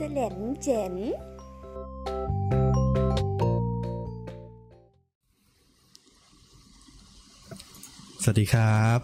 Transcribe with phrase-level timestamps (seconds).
[0.00, 0.94] เสลนเจ๋น
[8.22, 8.98] สวัสดีครับ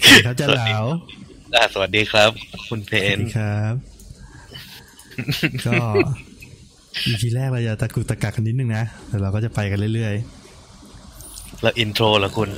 [0.00, 0.70] สวัสดีครับเจ้าเหลา
[1.54, 2.30] อ่าสวัสดีครับ
[2.68, 3.74] คุณเพสวันสดีครับ
[5.66, 5.72] ก็
[7.06, 10.14] อีพีแรกเราจะตะกุกตะกักกันนิดนึงนะแต่เราก็จะไปกันเรื่อย
[11.62, 12.50] แล้วอินโทรแล้วคุณ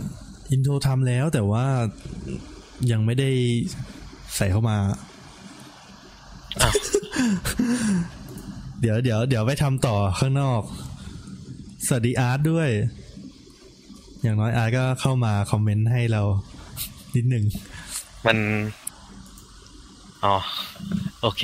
[0.00, 1.66] ๆอินโทรทำแล้วแต่ว่า
[2.92, 3.30] ยังไม่ได้
[4.36, 4.78] ใส่เข้ามา
[6.62, 6.72] อ้าว
[8.80, 10.62] เดี๋ยวเดี๋ยวเดี๋ยวไปทำต่อข้างนอก
[11.86, 12.68] สวัสดีอาร์ตด้วย
[14.22, 16.22] อย่างน้อยอาร์ตก็เข้ามาคอมเมนต์ให้เรา
[17.16, 17.44] นิดหนึ่ง
[18.26, 18.38] มัน
[20.24, 20.36] อ๋อ
[21.22, 21.42] โอเค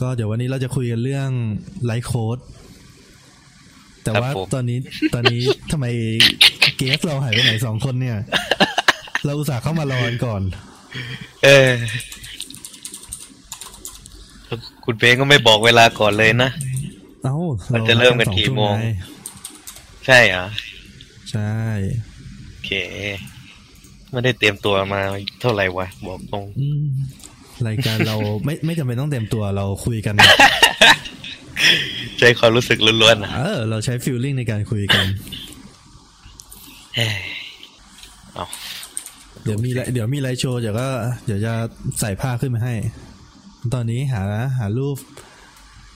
[0.00, 1.30] ก็เดี๋ยววันนี้เราจะคุยกันเรื่อง
[1.86, 2.38] life coach
[4.04, 4.78] แต่ว่าครับผมตอนนี้
[5.14, 5.40] ตอนนี้
[5.72, 5.86] ทำไม
[6.76, 8.16] เกสเราหายไปไหนสองคนเนี่ย
[9.24, 10.42] เราอุตส่าห์เข้ามารอกันก่อน
[11.44, 11.70] เออ
[14.84, 16.50] คุณเพงก็ไม่บอกเวลาก่อนเลยนะ
[17.22, 17.36] เอ้า
[17.74, 18.92] มันจะเริ่มกันกี่โมงสอทุ่
[20.04, 20.48] ไใช่เหรอะ
[21.30, 21.54] ใช่
[22.48, 22.70] โอเค
[24.12, 25.00] ไม่ได้เตรียมตัวมา
[25.40, 26.86] เท่าไหร่วะ บอกตรงอืม
[27.66, 30.14] รายการเราไม่ไม่จำเป็นต้องเต็มตัวเราคุยกัน
[32.18, 35.06] ใช้ความรู้สึกล้วนๆนะเออ เราใช้ feeling ในการคุยกัน
[36.96, 37.16] เฮ้ย
[38.34, 38.46] เอา
[39.44, 40.86] เดี๋ยวมีไลเดี๋ยวมี live show เดี๋ยวก็
[41.26, 41.52] เดี๋ยวจะ
[42.00, 42.74] ใส่ผ้าขึ้นมาให้
[43.72, 44.22] ตอนนี้หา
[44.58, 44.96] หารูป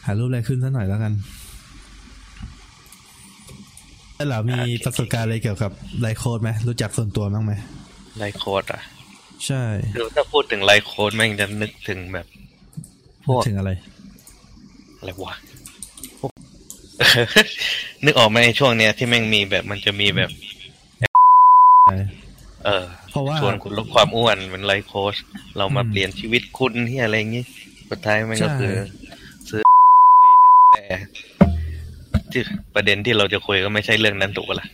[0.06, 1.12] หารูปอะไรขึ้นสักหน่อยแล้วกัน
[4.14, 7.52] แล้วเรามีประสบการณ์อะไรเกี่ยวกับ life coach ไหมรู้จักส่วนตัวบ้างไหม
[8.19, 8.80] life coach อะ
[9.46, 9.62] ใช่
[9.94, 12.27] คือถ้าพูดถึง life coach แม่งจะนึกถึงแบบ
[13.27, 13.70] พวกถึงอะไร
[14.98, 15.34] อะไรวะ
[16.20, 16.30] พวก
[18.05, 20.30] นึกออกไหมไอ้ช่วงเนี้ยที่แม่งมีแบบมันจะมีแบบ
[22.69, 25.16] เออเพราะว่าชวนคุณลดความอ้วนเป็นไลฟ์โค้ช
[25.56, 27.45] เรามาอืมเปลี่ยนชีวิตคุณที่อะไรอย่างงี้
[27.90, 28.74] สุดท้ายแม่งก็ใช่คือ
[29.48, 29.62] ซื้อ
[30.73, 30.84] แต่
[32.33, 32.42] ที่
[32.74, 34.67] ประเด็นที่เราจะคุยก็ไม่ใช่เรื่องนั้นถูกปะล่ะ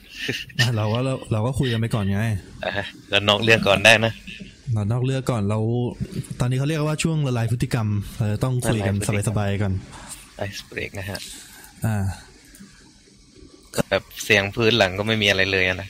[0.58, 2.20] อะเราก็เราเราก็คุยกันไปก่อนไง
[2.64, 4.12] อะแล้วนอกเรื่องก่อนได้นะ
[4.72, 5.58] เรานอกเรื่องก่อนเรา
[6.40, 9.72] ตอนนี้เขาเรียกว่าช่วงละลายพฤติกรรมเราจะต้องคุยกันละลายพฤติกรรมสบายๆก่อน
[10.36, 11.18] ไอสเบรกนะฮะ
[11.84, 11.96] อ่า
[13.88, 15.88] แบบเสียงพื้นหลังก็ไม่มีอะไรเลยอะนะ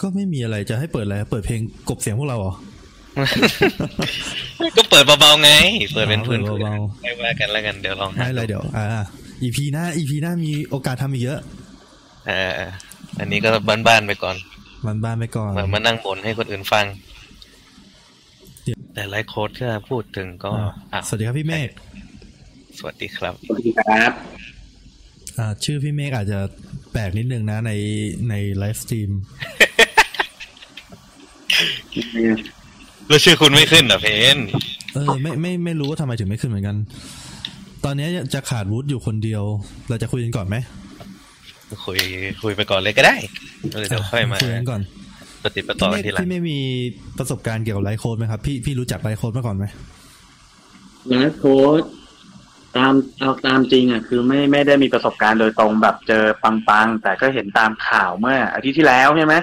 [0.00, 2.54] ก็ไม่มีอะไรจะให้เปิดอะไรเปิดเพลงกบเสียงพวกเราเหรอ
[4.76, 5.50] ก็เปิดเบาๆไง
[5.94, 8.86] เปิดเป็นอ๋อพื้นเปิดเบาไม่ว่ากันแล้วกันเดี๋ยวลองไม่อะไรเดี๋ยว อ่า
[9.42, 11.40] อีพีหน้าอีพีหน้ามีโอกาสทำอีกเยอะ
[12.26, 12.52] เออ
[13.18, 14.36] อันนี้ก็บ้านๆไปก่อน
[14.86, 16.84] มันบ้านไปก่อนเหมือนมานั่งบ่นให้คนอื่นฟัง
[18.64, 21.68] เดี๋ยวแต่ life coach ถ้าพูดถึงก็อ่าอะสวัสดีครับพี่เมฆ
[22.78, 24.12] สวัสดีครับสวัสดีครับ
[25.38, 26.38] อ่าชื่อพี่เมฆอาจจะ
[26.92, 27.72] แปลกนิดนึงนะใน
[28.30, 29.10] ใน live stream
[33.08, 34.06] แล้วชื่อคุณไม่ขึ้นเหรอเพ
[34.36, 34.38] น
[34.94, 36.76] เออไม่ไม่ไม่รู้ว่าทำไมถึงไม่ขึ้นเหมือนกัน
[37.84, 39.42] ตอนนี้จะขาดวูดอยู่คนเดียว
[39.88, 40.56] เราจะคุยกันก่อนไหม
[41.86, 41.98] คุย
[42.42, 43.16] คุยไปก่อนเลยก็ได้
[43.68, 44.80] เดี๋ยวค่อยมาคุยกันก่อน
[45.44, 46.58] ปฏิปต่อกับพี่เมฆทีหลังพี่ไม่มี
[47.18, 49.66] ประสบการณ์เกี่ยวกับ life coach ไหมครับ พี่พี่รู้จัก life coach มาก่อนไหม
[51.08, 51.82] life coach
[52.76, 59.34] ตามเอาตามจริงอะคือไม่ไม่ได้มีประสบการณ์โดยตรงแบบเจอปังๆ แต่ก็เห็นตามข่าวเมื่ออาทิตย์ที่แล้วใช่ไหม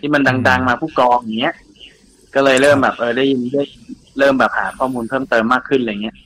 [0.00, 1.54] ที่มันดัง ๆ มาผู้กองอย่างเงี้ย
[2.36, 3.62] ก็เลยเริ่มแบบเออได้ยินได้
[4.18, 6.16] เริ่มแบบหาข้อมูลเพิ่มเติมมากขึ้นอะไรเงี้ย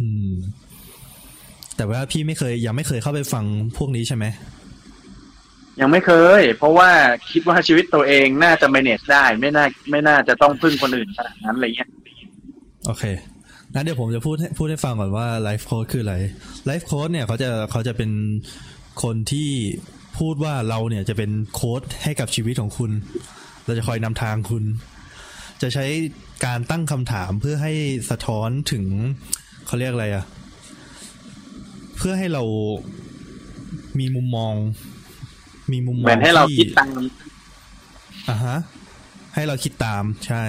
[0.00, 0.32] อืม
[1.76, 3.44] แต่ว่าพี่ไม่เคยยังไม่เคยเข้าไปฟัง
[3.78, 4.24] พวกนี้ใช่ไหม
[5.80, 6.90] ยังไม่เคย เพราะว่า
[7.30, 11.90] คิดว่าชีวิตตัวเองน่าจะ manage ได้ ไม่น่า ไม่น่าจะต้องพึ่งคนอื่นขนาดนั้นอะไรเงี้ย
[12.86, 13.04] โอเค
[13.74, 16.16] งั้นเดี๋ยวผมจะพูดให้พูดให้ฟังก่อนว่าไลฟ์โค้ดคืออะไร
[16.66, 18.10] ไลฟ์โค้ดเนี่ยเขาจะเขาจะเป็น
[19.02, 19.50] คนที่
[20.18, 22.90] พูดว่าเราเนี่ยจะเป็นโค้ดให้กับชีวิตของคุณ
[23.64, 24.64] เราจะคอยนำทางคุณ
[25.62, 25.86] จะใช้
[26.46, 27.72] การตั้งคำถามเพื่อให้
[28.10, 28.84] สะท้อนถึง
[29.66, 30.24] เขาเรียกอะไรอะ
[31.96, 32.42] เพื่อให้เรา
[33.98, 34.54] มีมุมมอง
[35.72, 36.88] มีมุมมองเหมือนให้เราที่คิดตาม
[38.30, 38.56] อ่าฮะ
[39.34, 40.44] ให้เราคิดตามใช่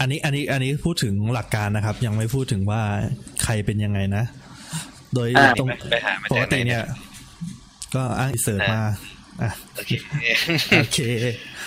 [0.00, 2.82] อันนี้อันนี้อันนี้พูดถึงหลักการนะครับ ยังไม่พูดถึงว่า
[3.42, 4.24] ใครเป็นยังไงนะ
[5.14, 6.84] โดยอ่าตรงไปหามาปกจากไหนติเนี่เนี่ยย
[7.94, 8.94] ก็อ้างเสิร์ชมาอะ
[9.76, 9.92] โอเค
[10.80, 10.98] โอเค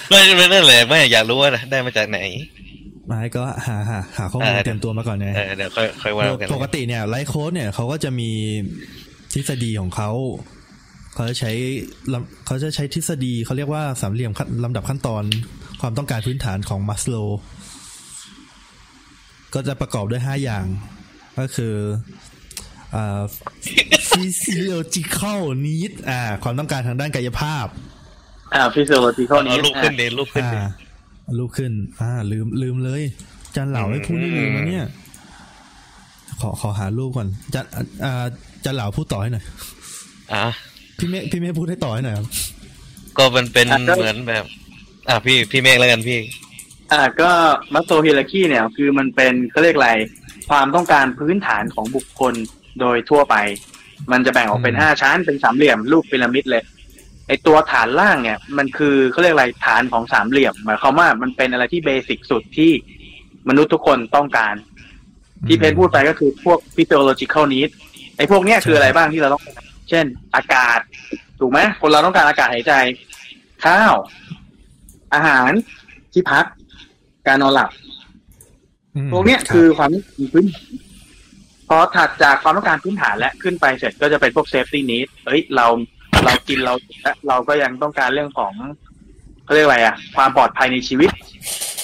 [0.09, 2.19] ไม่ไม่นั่นแหละไม่อยากรู้ว่าได้มาจากไหน
[3.09, 8.29] มาให้ก็หาหาหาข้อมูลอ่าเตรียมตัวมาก่อนไงเออเดี๋ยวค่อยค่อยว่ากันปกติเนี่ยไลฟ์โค้ดเนี่ยเขาก็จะมี
[9.33, 10.11] ทฤษฎีของเขา
[11.13, 11.51] เขาจะใช้
[12.13, 15.23] ลำเขาจะใช้ทฤษฎีเขาเรียกว่าสามเหลี่ยมขั้นลำดับขั้นตอน
[15.81, 17.15] ความต้องการพื้นฐานของมัสโล
[19.53, 20.65] ก็จะประกอบด้วยห้าอย่าง
[21.39, 22.32] ก็คืออ่า
[24.11, 27.67] physiological need อ่า ความต้องการทางด้านกายภาพ
[28.53, 33.01] อ่า physiological เอา need รูปขึ้นเดนรูปขึ้นอ่าเดนลุกขึ้น อ่า ลืมลืมเลย
[33.55, 34.85] จันเหล่าไม่พูดนี่ลืมนะเนี่ย
[36.41, 37.65] ขอขอหารูปก่อนจัน
[38.05, 38.25] อ่า
[38.65, 39.45] จันเหล่าพูดต่อให้หน่อย
[40.33, 40.45] อะ
[40.97, 42.27] พี่เมฆพี่เมฆพูดให้ต่อให้หน่อยครับ
[43.17, 44.45] ก็มันเป็นอะก็เหมือนแบบ
[45.09, 46.19] อะพี่พี่เมฆแล้วกันพี่
[46.91, 47.31] อ่าก็
[47.73, 49.91] มัสโซฮิราคีเนี่ย คือมันเป็นเขาเรียกอะไร
[50.49, 52.33] ความต้องการพื้นฐานของบุคคล
[52.79, 53.35] โดยทั่วไป
[54.11, 56.63] มันจะแบ่งออกเป็นอืมห้าชั้นเป็นสามเหลี่ยมรูปพีระมิดเลย
[57.27, 62.71] ไอตัวฐานล่างเนี่ย มันคือเขาเรียกอะไรฐานของสามเหลี่ยมหมายความว่ามันเป็นอะไรที่เบสิกสุดที่
[63.49, 64.55] มนุษย์ทุกคนต้องการ
[65.47, 67.69] ที่เพนพูดไปก็คือพวก physiological need
[68.17, 69.43] ไอ้พวกเนี้ยคืออะไรบ้างที่เราต้อง
[69.89, 70.05] เช่น
[70.35, 70.79] อากาศ
[71.39, 72.73] ถูกไหมคนเราต้องการอากาศหายใจ
[73.65, 73.93] ข้าว
[75.13, 75.51] อาหาร
[76.13, 76.45] ที่พัก
[77.27, 77.69] การนอนหลับ
[78.95, 80.71] อืมพวกเนี้ยรับคือความต้องการพื้นฐาน
[81.69, 85.67] พอถัดจากความต้องการพื้นฐานและขึ้นไปเสร็จก็จะเป็นพวก safety need เอ้ยเรา
[86.25, 88.53] เรากินเราและเราก็ยังต้องการเรื่องของ
[89.43, 91.09] เขาเรียกอะไรอะความปลอดภัยในชีวิต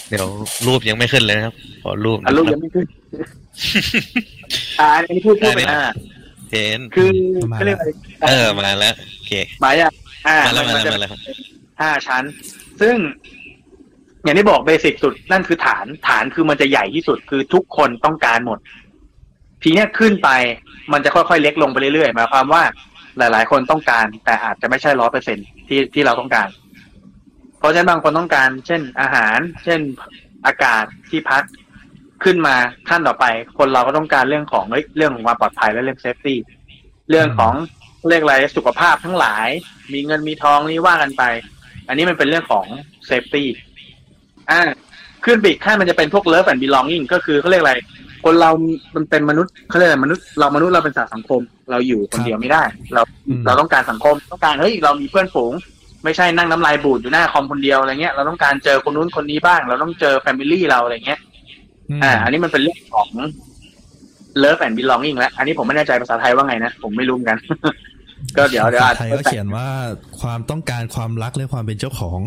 [0.09, 0.27] เดี๋ยว
[0.67, 2.87] รูปยังไม่ขึ้นเลยนะครับ ขอรูปอะลูกนะคยัรับงไม่ขึ้น
[4.79, 5.83] อ่าอันนี้พูดพูดไปอ่า
[6.51, 7.09] เห็นคือ
[7.51, 7.89] มาเขาเรียกอะไร
[8.27, 9.91] เออมาแล้วโอเคหมายอะ
[10.27, 11.19] อ่ามาแล้วนมาแล้วจะมาแล้วครับ
[11.81, 12.23] ห้าชั้น
[12.81, 12.95] ซึ่ง
[14.23, 18.59] อย่างที่บอกเบสิกสุดนั่นคือฐานฐานคือมันจะใหญ่ที่สุดคือทุกคนต้องการหมด
[19.63, 20.29] ทีเนี้ยขึ้นไป
[20.93, 22.63] มันจะค่อยๆเล็กลงไปเรื่อยๆหมายความว่า
[23.17, 26.47] หลาย ๆ คนต้องการ แต่อาจจะไม่ใช่ร้อยเปอร์เซ็นที่ที่เราต้องการ
[27.59, 29.81] เพราะฉะนั้นบางคนต้องการ เช่นอาหาร เช่น
[30.45, 31.43] อากาศที่พัก
[32.23, 32.55] ขึ้นมา
[32.89, 33.25] ขั้นต่อไป
[33.57, 34.65] คนเราก็ต้องการเรื่องของ
[34.97, 36.39] เรื่องของความปลอดภัยและเรื่อง safety
[37.09, 37.53] เรื่องของ
[38.09, 39.47] เรียกอะไรสุขภาพทั้งหลาย
[39.93, 41.23] มีเงินมีทองนี่ว่ากันไป
[41.87, 42.65] อันนี้มันเป็นเรื่องของ
[43.05, 43.49] safety
[44.51, 44.61] อ่า
[45.25, 47.75] ขึ้นไปอีกขั้นมันจะเป็นพวก love and belonging ก็คือเขาเรียกอะไร
[48.25, 48.51] คนเรา
[48.95, 52.63] มันเป็นมนุษย์เขาเรียกอะไรมนุษย์ เรามนุษย์เราเป็นสัตว์สังคม เราอยู่คนเดียวไม่ได้
[52.93, 55.53] เราอืมเราต้องการสังคมต้องการเฮ้ยเรามีเพื่อนฝูง
[56.03, 61.19] ไม่ใช่นั่งน้ำลายบูดอยู่หน้าคอมคนเดียวอะไรเงี้ยเราต้องการเจอคนนู้นคนนี้บ้าง เราต้องเจอ family เราอะไรเงี้ย
[61.99, 63.09] มอ่า อันนี้มันเป็นเรื่องของ
[64.43, 67.39] love and belonging แล้วอันนี้ผมไม่แน่ใจภาษาไทยว่าไงนะ ผมไม่รู้เหมือนกัน
[68.37, 69.67] ก็เดี๋ยวเดี๋ยวอาจไทยก็เขียนว่า
[70.21, 72.19] ความต้องการความรักและความเป็นเจ้าของ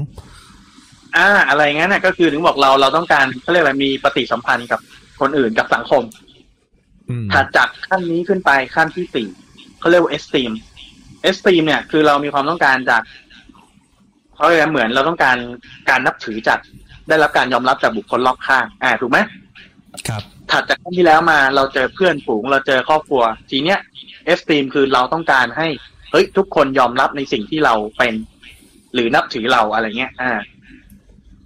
[1.16, 4.80] อ่า อะไรงั้นน่ะ ก็คือถึงบอกเราเราต้องการเขาเรียกอะไรมีปฏิสัมพันธ์กับ
[5.22, 6.02] คนอื่นกับสังคม
[7.10, 9.28] อืมถัดจากขั้นนี้ขึ้นไปขั้นที่สี่
[9.78, 10.52] เขาเรียกว่า esteem
[11.28, 13.02] esteem เนี่ย คือเรามีความต้องการจาก
[14.34, 15.36] เขาเรียกว่าเหมือนเราต้องการ
[15.90, 16.58] การนับถือจาก
[17.08, 19.18] ได้รับการยอมรับจากบุคคลรอบข้าง อ่า ถูกไหม
[20.08, 23.78] ครับ ถัดจากขั้นที่แล้วมาเราเจอเพื่อนฝูง เราเจอครอบครัว ทีเนี้ย
[24.32, 25.68] esteem คือเราต้องการให้
[26.10, 28.14] เฮ้ยทุกคนยอมรับในสิ่งที่เราเป็น
[28.94, 30.32] หรือนับถือเราอะไรเงี้ย อ่า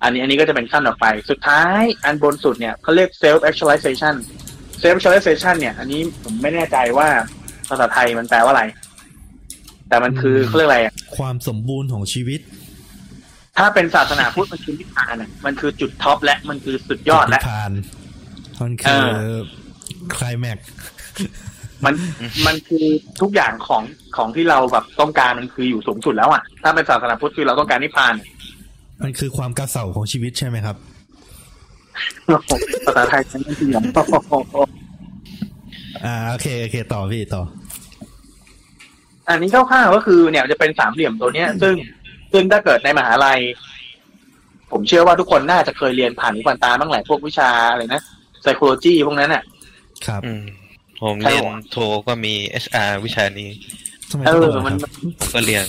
[0.03, 4.15] อันนี้อันนี้ก็จะเป็นขั้นต่อไป สุดท้ายอันบนสุดเนี่ยเขาเรียก self actualization
[4.83, 7.09] self actualization เนี่ย อันนี้ผมไม่แน่ใจว่า
[7.69, 8.65] ภาษาไทยมันแปลว่าอะไร
[9.89, 12.41] แต่มันคืออืมเขาเรียกอะไรอะความสมบูรณ์ของชีวิต
[13.57, 17.71] ถ้าเป็นศาสนาพุทธมันคือนิพพานอะมันคือจุดท็อปและมันคือสุดยอดและนิพพาน
[18.61, 19.19] มันคือเอ
[20.15, 20.59] คลายแม็ก
[21.85, 21.95] มัน
[22.47, 22.87] มันคือ
[23.21, 23.83] ทุกอย่างของ
[24.17, 28.15] ของที่เราแบบต้องการมันคืออยู่สูงสุดแล้วอะ ถ้าเป็นศาสนาพุทธคือเราต้องการนิพพาน
[29.03, 30.77] มันคือความกระเสาของชีวิตใช่ไหมครับ
[32.87, 33.83] ภาษาไทยฉันไม่เถียง
[36.05, 37.43] อ่าโอเคโอเคต่อพี่ต่อ
[39.29, 41.75] อันนี้คร่าวๆก็คือเนี่ยจะเป็นสามเหลี่ยมตัวเนี้ย ซึ่ง
[42.33, 43.41] ซึ่งถ้าเกิดในมหาลัย
[44.73, 48.03] ผมเชื่อว่าทุกคนน่าจะเคยเรียนผ่านหูผ่านตาบ้างแหละพวกวิชาอะไรนะ
[48.43, 49.43] psychology พวกนั้นอะ
[50.07, 50.43] ครับอืม
[51.03, 51.77] ผมใช่เรียนหรอโท
[52.09, 52.35] ก็มี
[52.65, 53.51] HR วิชานี้
[54.11, 54.99] ทำไมเอต้องอบอกมันครับผ
[55.29, 55.65] มก็เรียน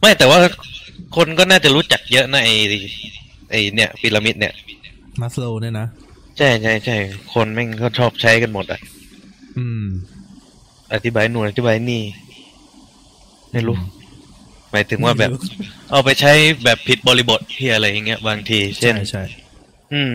[0.00, 0.38] ไม่แต่ว่า
[1.16, 2.50] คนก็น่าจะรู้จักเยอะนะไอ
[3.50, 4.54] ไอเนี่ยพีระมิดเนี่ย
[5.20, 5.86] มัสโลเนี่ยนะ
[6.38, 6.96] ใช่ใช่ใช่
[7.34, 8.80] คนแม่งก็ชอบใช้กันหมดอะ
[9.58, 9.84] อืม
[10.94, 12.02] อธิบายหน่วยอธิบายนี่
[13.52, 13.76] ไม่รู้
[14.70, 15.40] หมายถึงว่าแบบไม่รู้
[15.90, 16.32] เอาไปใช้
[16.64, 19.22] แบบผิดบริบทที่อะไรอย่างเงี้ยบางที เช่ใช่นใช่
[19.92, 20.14] อืม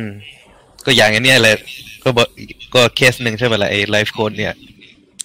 [0.85, 1.55] ก็อย่างอันเนี้ยเลย
[2.03, 2.27] ก็บอก
[2.73, 4.53] ก็เคสหนึ่งใช่ไหมล่ะไอ้ไลฟ์โค้ดเนี่ย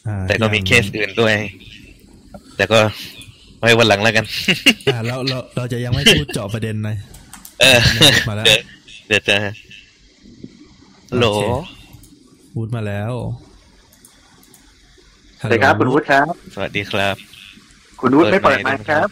[0.06, 1.34] อ่าแต่ก็มีอย่างเคสอื่นด้วย
[2.56, 2.80] แต่ก็
[3.66, 4.24] ไว้วันหลังแล้วกัน
[4.92, 6.96] อ่าเราเราเราจะยังไม่พูดเจาะประเด็นเลย
[7.60, 7.80] เออ
[8.28, 8.60] มาแล้วเดี๋ยว
[9.06, 9.36] เดี๋ยวจะ
[11.10, 11.44] ฮัลโหลโอเค
[12.54, 13.12] พูดมาแล้ว
[15.40, 17.16] สวัสดีครับ คุณวุฒิครับ สวัสดีครับ
[18.00, 19.08] คุณวุฒิไม่เปิเปิดดไมไมาค์ครับ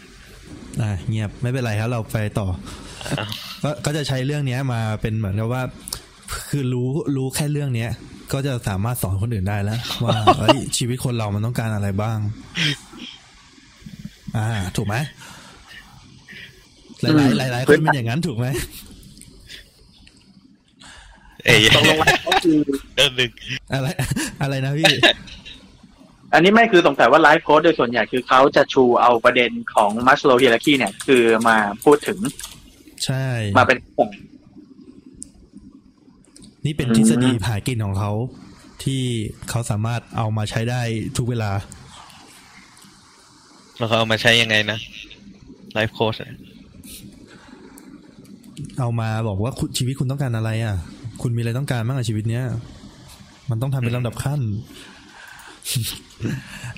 [0.80, 2.48] อ่าเงียบไม่เป็นไรครับเราไปต่อ
[3.18, 3.28] อ้าว
[3.62, 5.62] ก็ก็จะใช้เรื่องเนี้ยมาเป็นเหมือนกับว่า
[6.50, 7.90] คือรู้รู้แค่เรื่องเนี้ย
[8.32, 12.18] ก็จะสามารถสอนคนอื่นได้แล้ว ว่าเอ้ยชีวิตคนเรามันต้องการอะไรบ้าง
[14.36, 14.96] อ่า ถูกไหม
[17.02, 18.46] หลายหลายหลายๆคนเป็นอย่างนั้นถูกไหม
[21.44, 22.58] เอ้ยตกลงแล้วก็คือ
[22.94, 23.30] เรื่องหนึ่ง
[23.72, 23.88] อะไร
[24.42, 24.92] อะไรนะพี่
[26.32, 32.18] อันนี้ไม่คือสงสัยว่าไลฟ์โค้ดโดยส่วนใหญ่คือเขาจะชูเอาประเด็นของมัสโล w ฮ i ร r คีเนี่ย คือมาพูดถึง
[33.04, 33.26] ใช่
[33.58, 34.10] มาเป็นกลุ่ม
[36.66, 38.12] นี่เป็นอืมทฤษฎีผากินของเขา
[38.84, 39.02] ที่
[39.50, 40.82] เขาสามารถเอามาใช้ได้
[41.16, 41.50] ทุกเวลา
[43.84, 44.78] แล้วเขาเอามาใช้ยังไงนะ
[45.72, 46.16] ไลฟ์โค้ช
[48.78, 50.74] เอามาบอกว่าคุณชีวิตคุณต้องการอะไร อะ
[51.22, 52.44] คุณมีอะไรต้องการบ้างอะชีวิตเนี้ย
[53.50, 54.40] มันต้องทำเป็นลำดับขั้น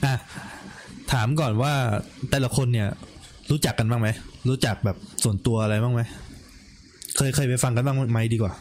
[0.05, 0.15] อะ
[1.13, 1.73] ถามก่อนว่า
[2.31, 2.89] แต่ละคนเนี่ย
[3.51, 4.09] รู้จักกันบ้างไหม
[4.49, 6.01] รู้จักแบบส่วนตัวอะไรบ้างไหม
[7.17, 8.53] เคยเคยไปฟังกันบ้างไหมดีกว่า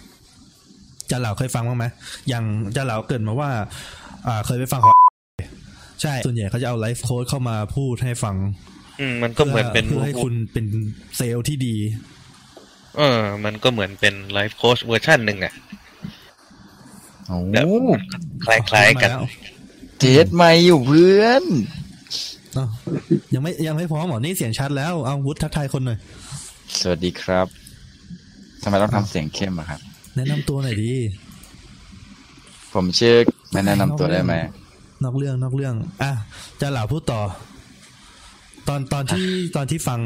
[1.11, 1.85] จะเหล่าเคยฟังบ้างไหม
[2.29, 2.43] อย่าง
[2.75, 3.49] จะเหล่าเกริดมาว่า
[4.27, 4.94] อ่า เคยไปฟังของ
[6.01, 8.35] ใช่ส่วนใหญ่เขาจะเอาไลฟ์โค้ชเข้ามาพูดให้ฟัง
[8.99, 10.65] อืมมันก็เหมือนเป็นเพื่อให้คุณเป็น
[11.17, 11.75] เซลส์ที่ดี
[12.97, 15.53] เออ มันก็เหมือนเป็นไลฟ์โค้ชเวอร์ชันหนึ่งอะ
[17.27, 17.67] โอ้แบบ
[18.45, 19.21] คล้ายๆกันมาแล้ว
[19.99, 21.43] เจ็ดไม่อยู่เพื่อน
[22.57, 22.69] อ้าว
[23.33, 25.99] ยังไม่ยังไม่พร้อมเหรอนี่เสียงชัดแล้วเอาวุฒิทักทายคนหน่อย
[26.79, 27.47] สวัสดีครับ
[28.63, 29.79] ทำไมต้องทำเสียงเข้มอะครับ
[30.15, 30.93] แนะนำตัวหน่อยดี
[32.73, 33.15] ผมชื่อ
[33.51, 34.33] ไม่แนะนำตัวได้ไหม
[35.05, 36.11] นอกเรื่องนอกเรื่อง อะ
[36.61, 37.21] จะเหล่าพูดต่อ
[38.67, 40.01] ตอนตอนที่ตอนที่ฟัง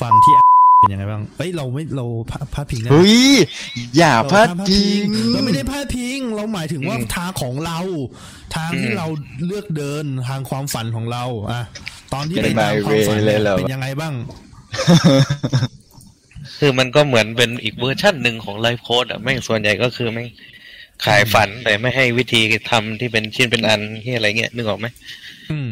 [0.00, 0.34] ฟังที่
[0.80, 3.32] เป็นยังไงบ้างเอ้ยเราไม่เราพาพาดพิงนะเฮ้ย
[3.96, 7.78] อย่าเราพลาดห้มพิงเราไม่ได้พลาดพิง เราหมายถึงว่าทางของเรา
[8.56, 9.06] ทางที่เรา
[9.46, 11.62] เลือกเดินทางความฝันของเราอะ
[12.14, 14.14] ตอนที่ไปตามความฝันเนี่ยเป็นยังไงบ้าง
[16.58, 20.28] คือมันก็เหมือนเป็นอีกเวอร์ชันหนึ่งของไลฟ์โค้ดอะแม่งส่วนใหญ่ก็คือแม่ง
[21.04, 24.86] ขายฝันแต่ไม่ให้วิธีทำที่เป็นชิ้นเป็นอันที่อะไรเงี้ยนึกออกไหม
[25.50, 25.70] อืม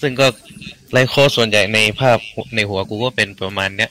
[0.00, 0.26] ซึ่งก็
[0.92, 2.18] ไลฟ์โค้ดส่วนใหญ่ในภาพ
[2.54, 3.90] ในหัวกูก็เป็นประมาณเนี้ย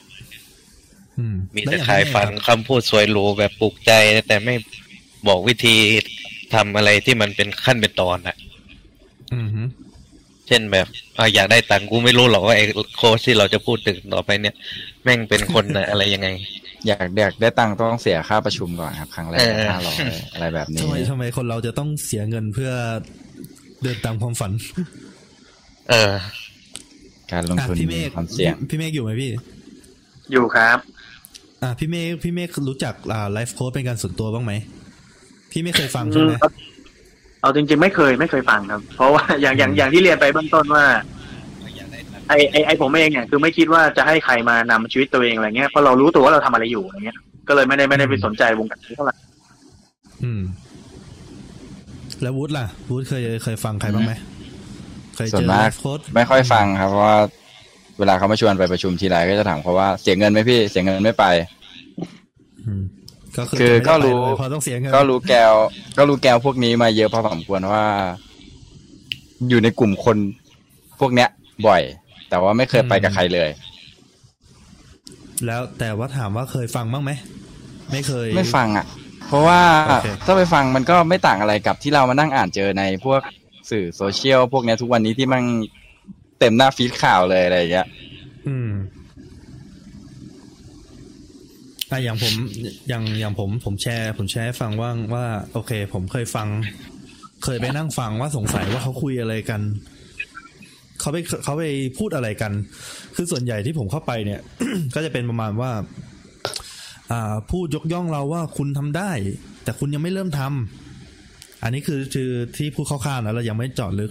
[1.18, 3.92] อืมมีล้วแต่องขายฝันพี่เมฆคำพูดสวยหรูแบบปลุกใจ
[4.28, 4.54] แต่ไม่
[5.28, 5.76] บอกวิธี
[6.54, 8.36] ทำอะไรที่มันเป็นขั้นเป็นตอนอะ
[9.34, 9.62] อืมฮึ
[10.46, 10.86] เช่นแบบ
[11.18, 12.64] อะอยากได้ตังค์กูไม่รู้หรอกว่าไอ้
[12.96, 14.54] โค้ชที่เราจะพูดถึงต่อไปเนี่ย
[15.02, 16.28] แม่งเป็นคนน่ะอะไรยังไง
[16.86, 19.96] อยากอยากได้ตังค์ต้องเสียค่าประชุมก่อนครับ ครั้งแรกเออห้าร้อย
[20.34, 22.70] อะไรแบบนี้ทำไมทำไมคนเราจะต้องเสียเงินเพื่อ
[23.82, 24.52] เดินตามความฝัน
[25.90, 26.12] เออ
[27.32, 29.30] การลงอะทุนพี่เมฆความเสี่ยงพี่เมฆอยู่ไหมพี่
[30.32, 30.78] อยู่ครับ
[31.62, 34.52] อะพี่เมฆพี่เมฆรู้จักอ่าไลฟ์โค้ดเป็นการส่วนตัวบ้างไหม
[35.50, 36.52] พี่ไม่เคยฟังใช่ไหมอืม
[37.40, 40.84] เอาจริงๆไม่เคยไม่เคยฟังครับ เพราะว่าอย่างอย่างอย่างที่เรียนไปเบื้องต้นว่า
[42.28, 47.18] ไอไอไอผมเองเนี่ยคือไม่คิดว่าจะให้ใครมานำชีวิตตัวเองอะไรเงี้ยเพราะเรารู้ตัวว่าเราทำอะไรอยู่อะไรเงี้ย
[47.48, 49.14] ก็เลยไม่ได้ไม่ได้ไปสนใจวงการนี้เท่าไหร่
[50.24, 50.42] อืม
[52.22, 54.12] แล้ววูดล่ะวูดเคยเคยฟังใครบ้างไหม
[55.16, 57.16] เคยส่วเจนอไลมากฟ์โค้ดไม่ค่อยฟังครับเพราะว่า
[57.98, 61.24] เวลาเขามาชวนไปประชุมทีไรก็จะถามเขาว่าเสียเงินไหมพี่เสียเงินไม่ไป
[62.66, 62.82] อืม
[63.38, 65.52] ก็คือคือจะไม่ได้ก็รู้ไปเลยเพราะต้องเสียเงินก็รู้แกว
[65.98, 67.84] ก็รู้แกวพวกนี้มาเยอะพอสมควรว่า
[69.48, 70.16] อยู่ในกลุ่มคน
[71.00, 71.28] พวกเนี้ย
[71.66, 71.82] บ่อย
[72.28, 73.50] แต่ว่าไม่เคยไปกับใครเลย
[75.46, 77.10] แล้วแต่ว่าถามว่าเคยฟังบ้างไหม
[77.92, 78.86] ไม่เคย ไม่ฟังอะ
[79.28, 83.20] เพราะว่าโอเคถ้าไปฟังมันก็ไม่ต่างอะไรกับที่เรามานั่งอ่านเจอในพวก
[83.70, 85.42] สื่อโซเชียลพวกเนี้ยทุกวันนี้ที่มัน
[86.38, 87.86] เต็มหน้าฟีดข่าวเลยอะไรอย่างเงี้ย
[88.46, 88.70] อืม
[91.90, 92.34] อะอย่างผม
[92.88, 96.48] อย่างอย่างผม ผมแชร์ ผมแชร์ให้ฟังว่าว่า โอเค ผมเคยฟัง
[97.44, 99.60] เคยไปนั่งฟังว่าสงสัยว่าเขาคุยอะไรกัน
[101.00, 101.64] เขาไปเขาไป
[101.98, 102.52] พูดอะไรกัน
[103.16, 104.40] คือส่วนใหญ่ที่ผมเข้าไปเนี่ย
[104.94, 105.70] ก็จะเป็นประมาณว่า
[107.12, 109.10] อ่า พูดยกย่องเราว่าคุณทำได้
[109.64, 114.10] แต่คุณยังไม่เริ่มทำอันนี้คือคือที่พูดคร่าวๆนะเรายังไม่เจาะลึก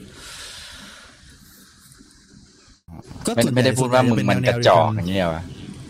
[3.26, 5.44] ก็ไม่ส่วนใหญ่ไม่ได้พูดว่ามึงส่วใหญ่มันเป็กระแวๆจอกเดียวอย่างเงี้ยว่ะ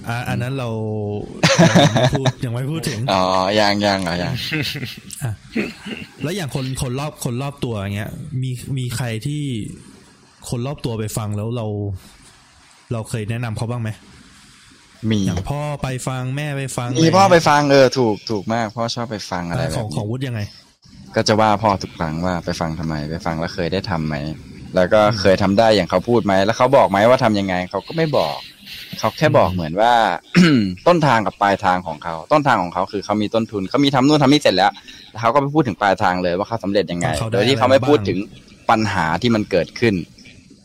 [0.09, 0.69] อ่าอันนั้นเรา
[1.63, 3.23] ยังไม่พูดยังไม่พูดถึง อ๋อ
[3.59, 4.33] ยังยังเหรอยัง
[5.23, 5.31] อะ
[6.23, 8.11] แล้วอย่างคนคนรอบคนรอบตัวอย่างเงี้ย
[8.41, 9.43] มีมีใครที่
[10.49, 11.65] คนรอบตัวไปฟังแล้วเรา
[12.93, 13.89] เราเคยแนะนำเขาบ้างไหม
[15.09, 20.41] มีอย่างพ่อไปฟังแม่ไปฟังมีพ่อไปฟังเออถูกถูกมากพ่อชอบไปฟังอะไรอะแบของบของนี้วุฒิยังไง
[21.15, 24.15] ก็จะว่าพ่อทุกครั้งว่าไปฟังทำไม ไปฟังแล้วเคยได้ทำไหม
[24.75, 28.37] แล้วก็เคยทำได้อย่างเขาพูดไหมแล้วเขาบอกไหมว่าทำยังไงเขาก็ไม่บอก
[28.99, 29.93] เขาแค่บอกเหมือนว่า
[30.87, 34.71] ต้นทางกับปลายทางของเขา ต้นทางของเขาคือเขามีต้นทุนเขามีทำนู่นทำนี่เสร็จแล้ว
[35.11, 38.17] แล้วเขาก็ไปพูดถึงปลายทางเลยว่าเขาสำเร็จยังไงว่าเขาได้โดยที่เขาไม่อะไรมาพูดบ้างถึง
[38.69, 39.93] ปัญหาที่มันเกิดขึ้น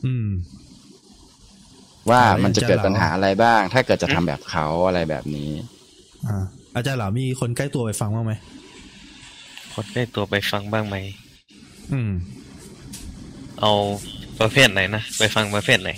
[0.07, 0.29] อืม
[2.11, 5.51] ว่าอ่ามันจะเกิดอย่างเช่นปัญหาอะไรบ้าง ถ้าเกิดจะทำแบบเขาอะไรแบบนี้
[6.27, 8.33] อ่าอาจารย์เหล่ามีคนใกล้ตัวไปฟังบ้างไหม
[9.75, 10.97] คนใกล้ตัวไปฟังบ้างไหม
[11.93, 12.11] อืม
[13.61, 13.73] เอา
[14.41, 15.91] ประเภทไหนนะไปฟังประเภทไหน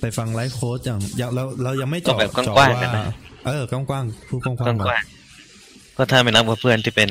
[0.00, 3.04] ไปฟังไลฟ์โค้ดอย่างอย่างเราเรายังไม่เจาะก็แบบเจาะกว้างๆว่ากันนะ
[3.44, 7.10] เออกว้างๆพูดกว้างๆกก่อนว้างๆก็ถ้าไม่นับกับเพื่อนที่เป็น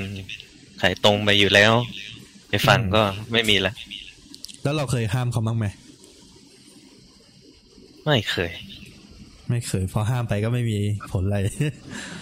[0.82, 1.72] ขายตรงไปอยู่แล้ว
[2.50, 3.02] ไปฟังก็
[3.32, 3.74] ไม่มีละ
[4.64, 5.66] แล้วเราเคยห้ามเขาบ้างไหม
[8.10, 8.52] ไม่เคย
[9.50, 10.80] ไม่เคย พอห้ามไปก็ไม่มี
[11.12, 11.38] ผลอะไร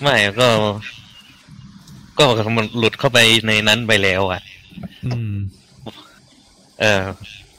[0.02, 0.48] ไม่ก็
[2.20, 2.26] ก็
[2.58, 4.42] มันหลุดเข้าไปในนั้นไปแล้ว อะ
[5.06, 5.34] อืม
[6.82, 7.02] เออ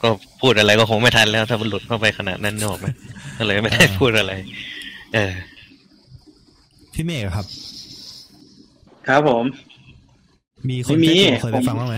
[0.01, 0.09] ก็
[0.41, 2.87] พูดอะไรก็คงไม่ทันแล้ว ถ้ามันหลุดเข้าไปขนาดนั้นนึกออกไหม
[3.37, 4.33] ก็เลยไม่ได้พูดอะไร
[5.13, 5.33] เออ
[6.93, 7.45] พี่เมฆอะครับ
[9.07, 9.43] ครับผม
[10.69, 11.97] มีคนไม่มีใกล้ตัวเคยไปฟังบ้างไหม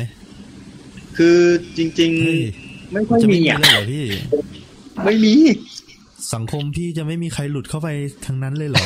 [1.18, 1.38] คือ
[1.78, 4.06] จริงเฮ้ยๆไม่ค่อยจะมีไม่มีอะเลยเหรอพี่
[5.06, 5.34] ไม่มี
[6.34, 7.88] สังคมพี่จะไม่มีใครหลุดเข้าไป
[8.26, 8.84] ทั้งนั้นเลยเหรอ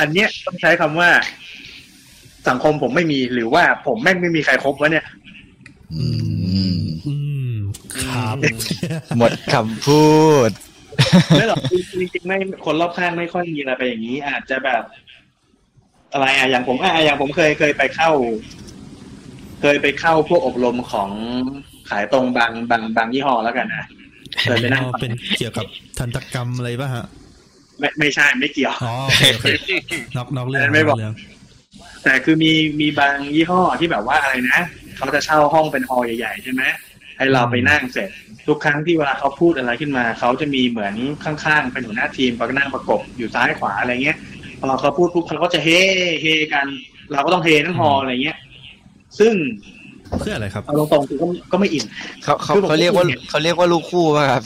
[0.00, 1.10] อันเนี้ยต้องใช้คำว่า
[2.48, 5.04] สังคมผมไม่มีหรือว่าผมแม่งไม่มีใครครบวะเนี่ย
[5.94, 6.06] อื
[6.78, 7.14] ม อื
[7.50, 7.52] ม
[8.02, 8.36] ครับ
[9.18, 10.06] หมดคำพู
[10.48, 10.50] ด
[11.38, 11.58] ไม่หรอก
[12.00, 14.82] จริงๆไม่คนรอบข้างไม่ค่อยมีอะไรไปอย่างนี้ อาจจะแบบ
[16.12, 18.10] อะไรอะอย่างผมอะอย่างผมเคยเคยไปเข้า
[19.60, 21.10] เคยไปเข้าพวกอบรมของ
[21.90, 23.84] ขายตรงบางบางบางยี่ห้อแล้วกันนะ
[24.40, 25.66] เคยไปนั่งฟังเป็นเกี่ยวกับ
[25.98, 27.06] ทันตกรรมอะไรป่ะฮะ
[27.78, 29.46] ไม่ไม่ใช่ไม่เกี่ยวอ๋อโอเคโอเค
[30.16, 31.14] นอกนอกเรื่องอันนั้นไม่บอกนเรื่อง
[32.04, 34.60] แต่คือมีมีบางยี่ห้อที่แบบว่าอะไรนะ
[34.96, 36.62] เขาจะเช่าห้องเป็นฮอลล์ใหญ่ๆใช่ไหม
[37.18, 38.10] ให้เราไปนั่งเสร็จ
[38.46, 44.16] ทุกครั้งที่เวลาเขาพูดอะไรขึ้นมา เขาจะมีเหมือนข้างๆเป็นหัวหน้าทีมก็นั่งประกบอยู่ซ้ายขวาอะไรเงี้ย
[44.60, 45.68] พอเขาพูดปุ๊บเขาก็จะเฮ
[46.22, 46.66] เฮกัน
[47.12, 48.38] เราก็ต้องเฮทั้งฮอลล์อะไรเงี้ย
[49.18, 49.34] ซึ่ง
[50.18, 51.84] เพื่ออะไรครับเอาตรงๆคือก็ก็ไม่อิน
[52.22, 54.42] เขาเขาคือผมเขาเรียกว่าก็คุยเนี่ยเขาเรียกว่าลูกคู่ป่ะครับ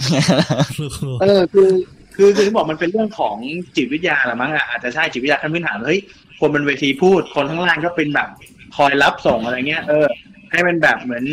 [1.22, 1.68] เออคือ
[2.16, 3.36] คือคือที่บอกมันเป็นเรื่องของ
[3.76, 6.00] จิตวิทยาละมั้งอะอาจจะใช่จิตวิทยาขั้นพื้นฐานเฮ้ย
[6.40, 8.28] คนบนเวทีพูดคนข้างล่างก็เป็นแบบ
[8.76, 10.06] คอยรับส่งอะไรเงี้ย เออ
[10.52, 11.24] ให้มันแบบเหมือน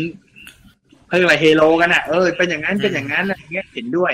[1.06, 4.12] เขาเรียกอะไรเฮโลกันอะเออเป็นอย่างนั้นเป็นอย่างนั้นอะไรเงี้ยเห็นด้วย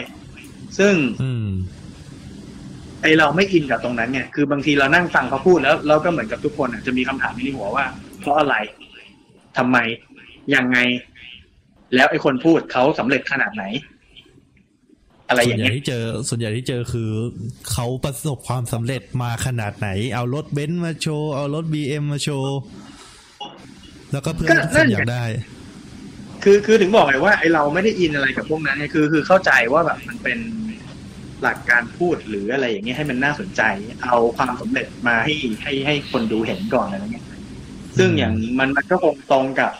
[0.78, 1.48] ซึ่งอืม
[3.02, 7.84] ไอเราไม่อินกับตรงนั้นไงคือบางทีเรานั่งฟังเขาพูดแล้ว เราก็เหมือนกับทุกคนอะจะมีคำถามในหัวว่า
[8.20, 8.54] เพราะอะไร
[9.58, 9.76] ทำไม
[10.54, 10.78] ยังไง
[11.94, 13.64] แล้วไอคนพูดเขาสำเร็จขนาดไหน
[15.28, 17.10] อะไรอส่วนย่างใหญ่เงี้ยที่เจอ ส่วนใหญ่ที่เจอคือ
[17.72, 22.58] เขาประสบความสำเร็จมาขนาดไหน เอารถเบนซ์มาโชว์เอารถบีเอ็มมาโชว์
[24.12, 25.24] แล้วก็เพื่อนทุกคนอยากได้
[26.44, 30.38] คือคือถึงบอกไงว่าไอเราไม่ได้อินอะไรกับพวกนั้นไงคือคือเข้าใจว่าแบบมันเป็น
[31.42, 33.62] หลักการพูดหรืออะไรอย่างเงี้ยให้มันน่าสนใจ
[34.04, 37.23] เอาความสำเร็จมาให้ให้ให้คนดูเห็นก่อนอะไรเงี้ย
[37.98, 39.72] ซึ่งอย่างมันมันก็คงตรงกับ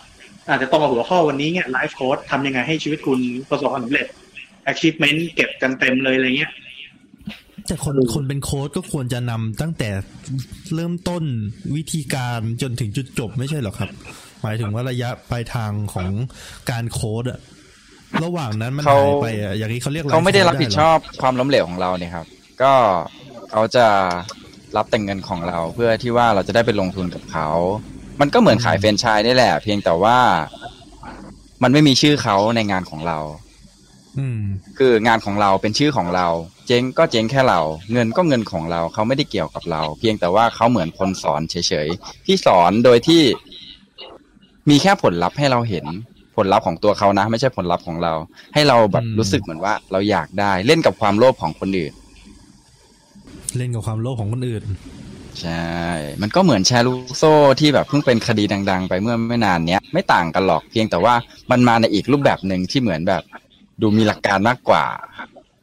[0.49, 4.07] อาจจะตรงกับหัวข้อวันนี้เนี่ยไลฟ์โค้ชทำยังไงให้ชีวิตคุณประสบความสำเร็จ
[4.73, 6.53] achievement เก็บกันเต็มเลยอะไรเงี้ย
[7.67, 9.89] แต่คนคนเป็นโค้ดก็ควรจะนำตั้งแต่
[10.75, 11.23] เริ่มต้น
[11.77, 13.91] วิธีการจนถึงจุดจบไม่ใช่เหรอครับ
[14.43, 16.09] หมายถึงว่าระยะปลายทางของ
[16.71, 17.41] การโค้ดอะ
[18.25, 22.27] ระหว่างนั้นมันเขาหายไปอะอย่างนี้เขาเรียกเขาไม่ได้ life รับ coach ผิดเหชอบความล้มเหลวของเราเนี่ยครับ
[22.63, 22.73] ก็
[23.53, 23.87] เขาจะ
[24.77, 27.49] รับแต่เงินของเราเพื่อที่ว่าเราจะได้ไปลงทุนกับเขา
[28.21, 30.19] มันก็เหมือนขายแฟรนไชส์นี่แหละ เพียงแต่ว่า
[31.63, 33.19] มันไม่มีชื่อเขาในงานของเรา
[34.19, 34.41] อืม
[34.79, 36.27] คืองานของเราเป็นชื่อของเรา
[36.67, 37.61] เจ๊งก็เจ๊งแค่เรา
[37.93, 43.23] เงินก็เงินของเราเขาไม่ได้เกี่ยวกับเรา เพียงแต่ว่าเขาเหมือนคนสอนเฉยๆที่สอนโดยที่
[44.71, 45.87] มีแค่ผลลัพธ์ให้เราเห็น
[46.37, 48.13] ผลลัพธ์ของตัวเขานะ ไม่ใช่ผลลัพธ์ของเรา
[48.55, 51.93] ให้เราแบบอืมรู้สึกเหมือนว่า เราอยากได้ เล่นกับความโลภของคนอื่น
[53.57, 54.65] เล่นกับความโลภของคนอื่น
[55.43, 55.69] ใช่
[56.23, 61.15] มันก็เหมือนแชร์ลูกโซ่ที่แบบเพิ่งเป็นคดีดัง ๆ ไปเมื่อไม่นานเนี้ยไม่ต่างกันหรอกเพียงแต่ว่า
[61.51, 63.23] มันมาในอีกรูปแบบหนึ่งที่เหมือนแบบ
[63.83, 64.85] ดูมีหลักการมากกว่า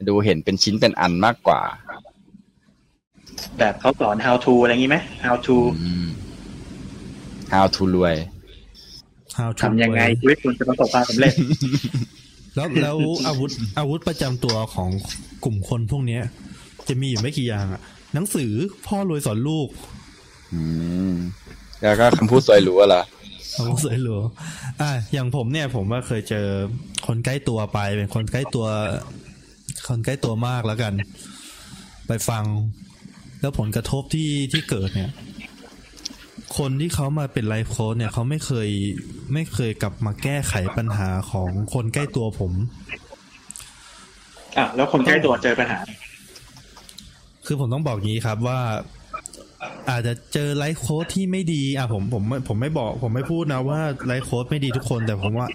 [0.07, 1.61] ดูเห็นเป็นชิ้นเป็นอันมากกว่า
[3.57, 6.07] แบบเขาสอน how to อะไรอย่างงี้ไหม how to อืม
[7.53, 8.15] how to รวย
[9.37, 11.33] How to ทำยังไงรวชีวิตคุณจะประสบความสำเร็จ
[12.55, 14.89] แล้วแล้วอาวุธอาวุธประจำตัวของ
[15.43, 16.21] กลุ่มคนพวกเนี้ย
[16.87, 17.81] จะมีอยู่ไม่กี่อย่างอะ
[18.13, 18.51] หนังสือ
[18.87, 19.67] พ่อรวยสอนลูก
[20.53, 20.61] อื
[21.11, 21.13] ม
[21.81, 23.03] แล้วก็คำพูดสวยหรูอะเหรอ
[23.55, 24.15] อาวุธสวยหรู
[24.81, 26.47] อะอย่างผมเนี่ย ผมว่าเคยเจอ
[27.07, 28.67] คนใกล้ตัวไป เป็นคนใกล้ตัว
[29.87, 30.93] คนใกล้ตัวมากแล้วกัน
[32.07, 32.43] ไปฟัง
[33.41, 35.11] แล้วผลกระทบที่ที่เกิดเนี่ย
[36.57, 38.69] คนที่เขามาเป็นไลฟ์โค้ชเนี่ยเขาไม่เคย
[39.33, 42.51] ไม่เคยกลับมาแก้ไขปัญหาของคนใกล้ตัวผม
[44.57, 45.79] อะแล้วคนใกล้ตัวเจอปัญหา
[47.45, 48.59] คือผมต้องบอกงี้ครับว่า
[49.89, 55.47] อาจจะเจอไลฟ์โค้ดที่ไม่ดีอะผมผมไม่ผมไม่บอก ผมไม่พูดนะว่าไลฟ์โค้ดไม่ดีทุกคน แต่ผมว่า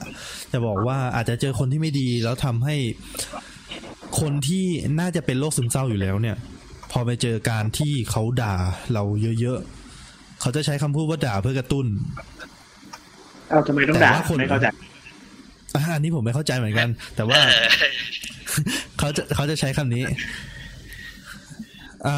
[0.53, 2.77] จะบอกว่าอาจจะเจอคนที่ไม่ดีแล้วทำให้
[4.21, 4.65] คนที่
[5.01, 6.37] น่าจะเป็นโรคซึมเศร้าอยู่แล้วเนี่ย
[6.93, 8.55] พอไปเจอการที่เขาด่า
[8.93, 9.03] เรา
[9.41, 11.87] เยอะๆเขาจะใช้คำพูดว่าด่าเพื่อกระตุ้น
[13.49, 14.67] เอ้าทำไมต้องด่าแต่ว่าคนไม่เข้าใจ
[15.75, 17.41] อะอันนี้ผมไม่เข้าใจเหมือนกัน แต่ว่า
[18.99, 20.05] เขาจะเขาจะใช้คำนี้
[22.07, 22.09] อ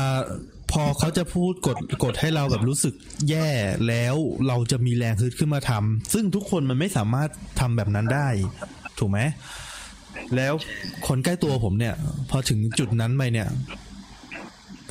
[0.73, 2.95] พอเขาจะพูดกดกดให้เราแบบรู้สึก
[3.31, 3.49] แย่
[3.89, 4.15] แล้ว
[4.49, 7.29] เราจะมีแรงฮึดขึ้นมาทำซึ่งทุกคนมันไม่สามารถ
[7.61, 8.29] ทำแบบนั้นได้
[8.99, 9.19] ถูกไหม
[10.37, 10.53] แล้ว
[11.07, 11.95] คนใกล้ตัวผมเนี่ย
[12.31, 13.49] พอถึงจุดนั้นไปเนี่ย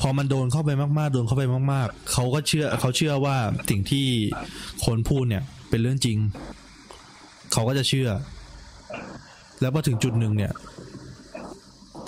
[0.00, 3.36] พอมันโดนเข้าไปมากๆ โดนเข้าไปมาก ๆเขาก็เชื่อเขาเชื่อว่า
[3.70, 4.06] สิ่งที่
[4.84, 6.18] คนพูดเนี่ย เป็นเรื่องจริง
[7.52, 8.08] เขาก็จะเชื่อ
[9.60, 10.52] แล้วพอถึงจุดหนึ่งเนี่ย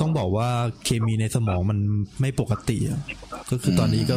[0.01, 0.49] ต้องบอกว่า
[0.85, 1.79] เคมีในสมองมัน
[2.21, 3.01] ไม่ปกติอะ
[3.51, 4.17] ก็คือตอนนี้ก็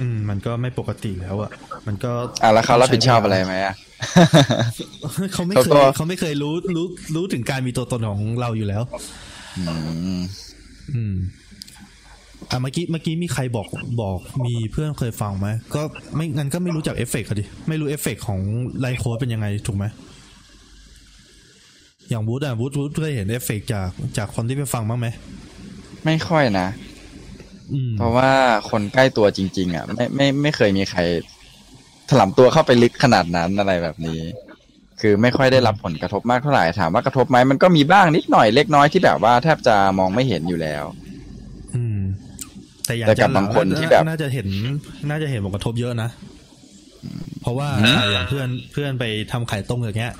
[0.00, 1.50] อืม มันก็ไม่ปกติแล้วอะ
[1.86, 3.74] มันก็อะแล้วเขารับผิดชอบอะไรไหมอะ
[5.32, 8.82] เขาไม่เขาเคก็ยเขาไม่เคยรู้รู้รู้ถึงการมีตัวตนของเราอยู่แล้ว
[9.58, 9.64] อื
[10.18, 10.20] ม
[10.94, 11.14] อืม
[12.50, 13.68] อะเมื่อกี้เมื่อกี้มีใครบอก
[14.02, 15.82] บอกมีเพื่อนเคยฟังไหมก็
[16.16, 18.40] ไม่งั้นก็ไม่รู้จักเอฟเฟกต์อะดิไม่รู้เอฟเฟกต์ของ
[18.80, 19.84] ไลฟ์โค้ชเป็นยังไงถูกไหม
[22.10, 25.08] อย่างวูดอะวูดวูดเคยเห็นเอฟเฟกต์จากจากคนที่ไปฟังบ้างไหม
[26.04, 26.68] ไม่ค่อยนะ
[27.72, 28.30] อืมเพราะว่า
[28.70, 31.00] คนใกล้ตัวจริง ๆ อะ ไม่ไม่ไม่เคยมีใคร
[32.10, 34.20] ถลำตัวเข้าไปลึกขนาดนั้นอะไรแบบนี้
[35.00, 40.84] คือไม่ค่อยได้รับผลกระทบมากเท่าไหร่ถามว่ากระทบไหมมันก็มีบ้างนิดหน่อยเล็กน้อยที่แบบว่าแทบจะมองไม่เห็นอยู่แล้ว
[41.74, 41.98] อืม
[42.86, 44.48] แต่อย่างแต่กับจัหลับางคนที่แบบน่าจะเห็น
[45.10, 46.08] น่าจะเห็นผลกระทบเยอะนะ
[47.40, 50.12] เพราะว่าอืมอะอย่างเพื่อนเพื่อนไปทำไข่ต้มอย่างเงี้ย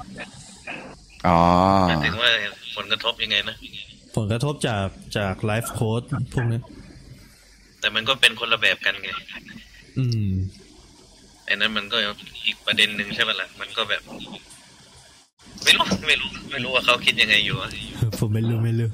[1.29, 1.39] อ๋อ
[1.89, 2.31] หมายถึงว่า
[2.77, 3.57] ผลกระทบยังไงนะ
[4.17, 6.61] ผลกระทบจากจากไลฟ์โค้ดพวกนี้
[7.81, 9.09] แต่มันก็เป็นคนละแบบกันไง
[9.99, 10.29] อืม
[11.47, 11.97] ไอ้นั้นมันก็
[12.47, 14.03] อีกประเด็นหนึ่งใช่ไหมล่ะ มันก็แบบ
[15.65, 17.71] ไม่รู้ไม่รู้ ไม่รู้ว่าเขาคิดยังไงอยู่อะ
[18.19, 18.89] ผมไม่รู้ไม่รู้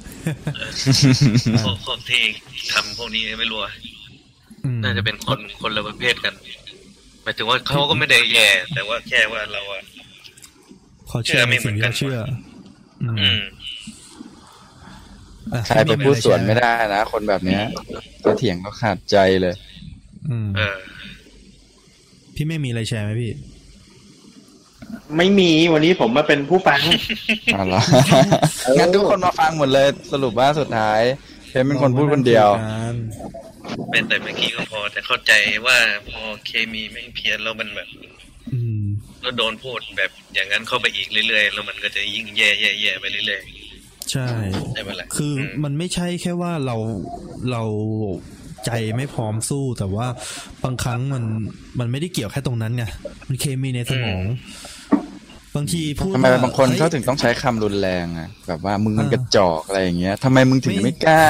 [1.65, 2.23] พวกพวกที่
[2.73, 3.73] ทำพวกนี้ไม่รู้อะ
[4.65, 6.35] อืมน่าจะเป็นคนคนละประเภทกัน
[7.23, 9.83] หมายถึงว่าเขาก็ไม่ได้แย่ แต่ว่าแค่ว่าเราอะ
[11.09, 12.19] เขาเชื่อในสิ่งที่เขาเชื่อ
[13.03, 13.41] อืมอืม
[15.53, 17.63] อะใครไปพูดสวนไม่ได้นะคนแบบเนี้ย
[18.25, 19.55] ก็เถียงก็ขาดใจเลย
[20.29, 20.77] อืมเออ
[22.35, 23.33] พี่ไม่มีอะไรแชร์ไหมพี่
[25.17, 26.81] ไม่มีวันนี้ผมมาเป็นผู้ฟัง
[27.55, 27.81] อ๋อเหรอ
[28.79, 31.01] งั้นทุกคนมาฟังหมดเลย สรุปว่าสุดท้าย
[31.51, 32.49] เพนเป็นคนพูดคนเดียว
[33.91, 35.33] เป็นแต่เมื่อกี้ก็พอ แต่เข้าใจ
[35.67, 35.77] ว่า
[36.11, 38.18] พอเคมีไม่เพี้ยนแล้วมันแบบอืม
[39.23, 43.43] แล้วโดนพูดแบบอย่างนั้นเข้าไปอีกเรื่อยๆ แล้วมันก็จะยิ่งแย่แย่แย่ไปเรื่อย
[44.13, 46.77] ใช่ๆใช่ไหมล่ะคืออมมันไม่ใช่แค่ว่าเรา
[47.51, 47.63] เรา
[48.67, 50.07] ใจไม่พร้อมสู้แต่ว่า
[50.65, 51.25] บางครั้งมัน
[51.79, 52.85] มันไม่ได้เกี่ยวแค่ตรงนั้นไง
[53.29, 54.23] มันเคมีในสมอง
[55.57, 61.25] บางทีพูดทำไมว่บางคนฮ้ยเขาถึงต้องใช้คำรุนแรงอะแบบว่ามึงมันอ่ากระจอกอะไรอย่างเงี้ยทำไมมึงถึงไม่ไม่กล้า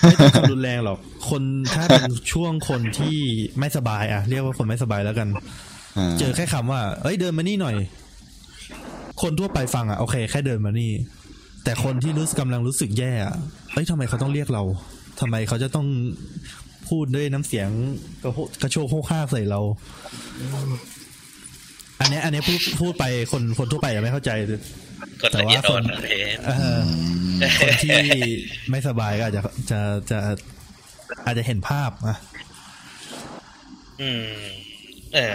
[0.00, 0.98] ไม่ต้องคำรุนแรงหรอก
[1.30, 1.42] คน
[1.74, 3.18] ถ้าเป็นช่วงคนที่
[3.58, 5.28] ไม่สบายอะ เรียกว่าคนไม่สบายแล้วกัน
[6.18, 7.76] เจอแค่คำว่า เอ้ยเดินมานี่หน่อย
[9.22, 10.92] คนทั่วไปฟังอะโอเค แค่เดินมานี่
[11.64, 13.34] แต่คนที่รู้สึกกำลังรู้สึกแย่อะ
[13.72, 14.62] เอ้ยทำไมเขาต้องเรียกเรา
[15.20, 15.86] ทำไมเขาจะต้อง
[16.88, 17.68] พูดด้วยน้ำเสียง
[18.22, 19.60] กระโหกระโชกโฮกห้ากใส่เรา
[22.00, 24.30] อันเนี้ยอันเนี้ยพูดพูดไปคนคนทั่วไปยังไม่เข้าใจ
[25.20, 26.80] ก็ละเอียดอ่อนนะเพนเออ
[27.60, 27.98] คนที่
[28.70, 29.80] ไม่สบายก็อาจจะจะ
[30.10, 30.18] จะ
[31.24, 32.16] อาจจะเห็นภาพอะ
[34.02, 34.26] อืม
[35.14, 35.34] เออ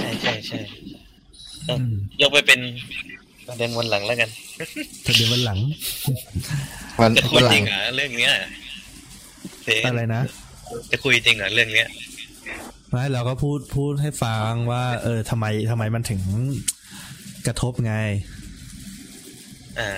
[0.00, 0.60] ใช่ใช่ใช่
[1.66, 2.60] เอออืมยกไปเป็น
[3.46, 4.30] ประเด็นวันหลังแล้วกัน
[5.02, 5.58] แต่เดี๋ยววันหลัง
[7.00, 8.32] วันจะคุวัยนหลัจริงงเหรอเรื่องเนี้ย
[9.64, 10.22] เพนอะไรนะ
[10.90, 11.88] จะคุยจริงเหรอเรื่องเนี้ย
[12.90, 16.22] ไม่เราก็พูดพูดให้ฟังว่า เออทำไมทำไมมันถึง
[17.46, 17.94] กระทบไง
[19.78, 19.90] อ่า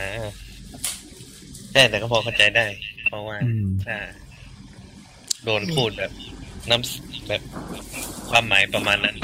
[1.73, 2.67] ใช่แต่ก็พอเข้าใจได้
[3.07, 3.97] เพราะว่าอืมถ้า
[5.45, 6.13] โดนพูดแบบ
[6.71, 7.43] น้ำแบบ
[8.31, 9.17] ความหมายประมาณนั้น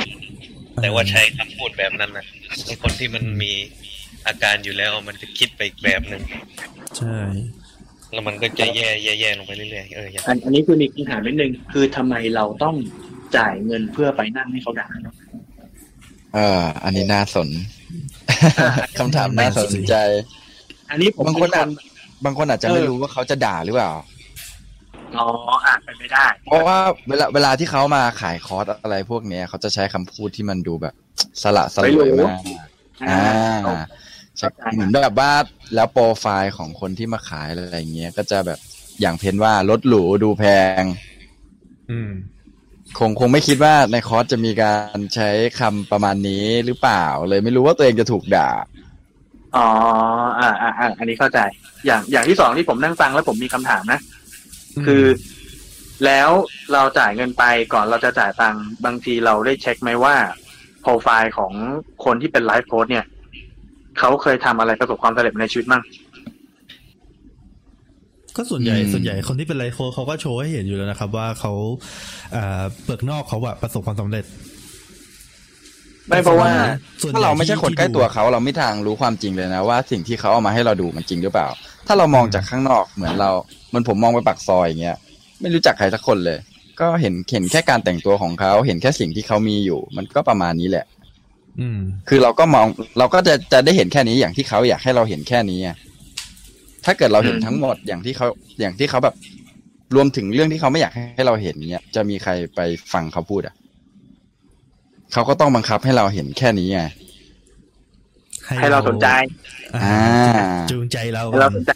[0.80, 2.24] แต่ว่าใช้คำพูดแบบนั้นนะ
[2.66, 3.52] ไอคนที่มันมี
[4.26, 6.22] อาการอยู่แล้วมันจะคิดไปอีกแบบหนึ่ง
[6.98, 7.18] ใช่
[8.12, 12.76] แล้วมันก็จะแย่แย่แย่ลงไปเรื่อยๆเอออย่างอันอันนี้คือมีคำถามนิดนึงคือทำไมเราต้อง
[13.36, 15.14] จ่ายเงินเพื่อไปนั่งให้เขาด่าเนอะ
[16.34, 17.48] เออ อันนี้น่าสน
[18.98, 19.94] คำถามน่าสนใจ
[20.90, 21.68] อันนี้ผมบางคนเป็อาจ
[22.24, 23.90] บางคนอาจจะไม่เออรู้ว่าเขาจะด่าหรือเปล่า
[25.20, 25.28] อ๋อ
[25.66, 30.94] อะเป็นไม่ได้ เพราะว่าเวลาเวลาที่เขามาขายคอร์สอะไรพวกเนี้ยเขาจะใช้คำพูดที่มันดูแบบ
[31.42, 32.40] สละสลวยมาก
[33.08, 33.20] อ่า
[33.66, 33.82] อ่า
[34.38, 35.32] ใช่เหมือนแบบว่า
[35.74, 38.58] แล้วโปรไฟล์ของคนที่มาขายอะไรอย่างเงี้ยก็จะแบบ
[39.00, 40.44] อย่างเพ้นว่ารถหรูดูแพ
[40.80, 40.82] ง
[41.90, 42.10] อืม
[42.98, 48.50] คงคงไม่คิดว่าในคอร์สจะมีการใช้คำประมาณนี้หรือเปล่า เลยไม่รู้ว่าตัวเองจะถูกด่า
[49.56, 49.68] อ๋อ
[50.40, 51.38] อ่าอ่าอ่าอันนี้เข้าใจ
[51.86, 54.00] อย่างอย่างที่สองที่ผมนั่งฟังแล้วผมมีคำถามนะ
[54.86, 55.04] คือ
[56.04, 56.30] แล้ว
[56.72, 60.14] เราจ่ายเงินไปก่อนเราจะจ่ายตังค์บางทีเราได้เช็คไหมว่า
[60.82, 61.52] โปรไฟล์ของ
[62.04, 63.06] คนที่เป็นไลฟ์โค้ดเนี่ย
[63.98, 65.82] เขาเคยทำอะไรประสบความสำเร็จในชีวิตมั่ง
[68.36, 71.52] ก็ส่วนใหญ่อืมส่วนใหญ่คนที่เป็นไลฟ์โค้ชเขาก็โชว์ให้เห็นอยู่แล้วนะครับ ว่าเขา
[72.32, 74.24] เอ่อเปลือกนอกเขาอะประสบความสำเร็จ
[76.12, 76.50] ไม่เพราะว่า
[77.02, 81.48] ส่วนใหญ่ถ้าเราไม่ใช่คนใกล้ตัวเขาเราไม่ทางรู้ความจริงเลยนะว่าสิ่งที่เขาเอามาให้เราดูมันจริงหรือเปล่า
[81.86, 83.30] ถ้าเรามองจากข้างนอกเหมือนเรา
[83.68, 84.96] เหมือนผมมองไปปากซอยอย่างเงี้ย
[85.40, 86.38] ไม่รู้จักใครสักคนเลย
[86.80, 90.86] ก็เห็นเห็นแค่การแต่งตัวของเขาเห็นแค่สิ่งที่เขามีอยู่ มันก็ประมาณนี้แหละ
[91.60, 92.66] อืม คือเราก็มอง
[92.98, 95.76] เราก็จะจะได้เห็นแค่นี้อย่างที่เขาอยากให้เราเห็นแค่นี้อะ
[96.84, 98.26] ถ้าเกิดเราเห็นอืมทั้งหมดอย่างที่เขา
[98.60, 99.14] อย่างที่เขาแบบ
[99.94, 102.60] รวมถึงเรื่องที่เขาไม่อยากให้เราเห็นเนี้ยจะมีใครไป
[102.92, 103.54] ฟังเขาพูดอะ
[105.12, 106.80] เขาก็ต้องบังคับให้เราเห็นแค่นี้ไง
[108.60, 109.06] ให้เราสนใจ
[109.76, 109.96] อ่า
[110.38, 111.72] อ่าจูงใจเราให้เราสนใจ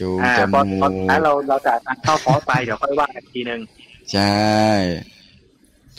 [0.00, 3.60] จูงอ่าจพอมูพอกนั้นเราเราจ่ายตังค์เข้าคอร์สไปเดี๋ยวค่อยว่ากันอีกทีนึง
[4.12, 4.38] ใช่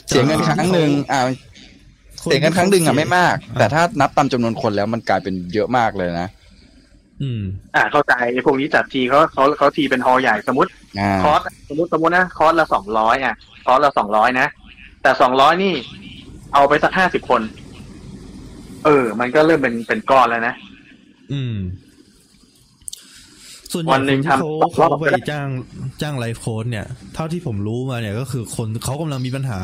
[0.06, 1.20] เสียเงินครั้งหนึ่งอ่า
[2.22, 6.28] เสียเงินครั้งหนึ่งอะไม่มาก แต่ถ้านับตามจำนวนคนแล้วมันกลายเป็นเยอะมากเลยนะ
[7.22, 7.42] อืม
[7.74, 13.34] อ่า เข้าใจไอ้พวกนี้จัดทีเขาเขาเขาทีเป็นฮอลล์ใหญ่สมมติอ่าคอร์สสมมติสมมตินะคอร์สละสองร้อยอะ
[13.66, 14.46] คอร์สละสองร้อยนะ
[15.02, 15.74] แต่สองร้อยนี่
[16.54, 17.42] เอาไปสักห้าสิบคน
[18.84, 20.54] เออ มันก็เริ่มเป็นเป็นก้อนแล้วนะ
[21.32, 21.56] อืม
[23.72, 25.48] ส่วนใหญ่วันหนึ่งคที่เขาทำเขารอบไปก็ได้จ้าง
[26.02, 29.60] จ้างไลฟ์โค้ดเนี่ย เท่าที่ผมรู้มาเนี่ยก็คือคนเขากำลังมีปัญหา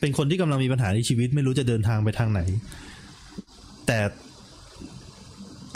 [0.00, 2.40] เป็นคนที่กำลังมีปัญหาในชีวิต ไม่รู้จะเดินทางไปทางไหน
[3.86, 3.98] แต่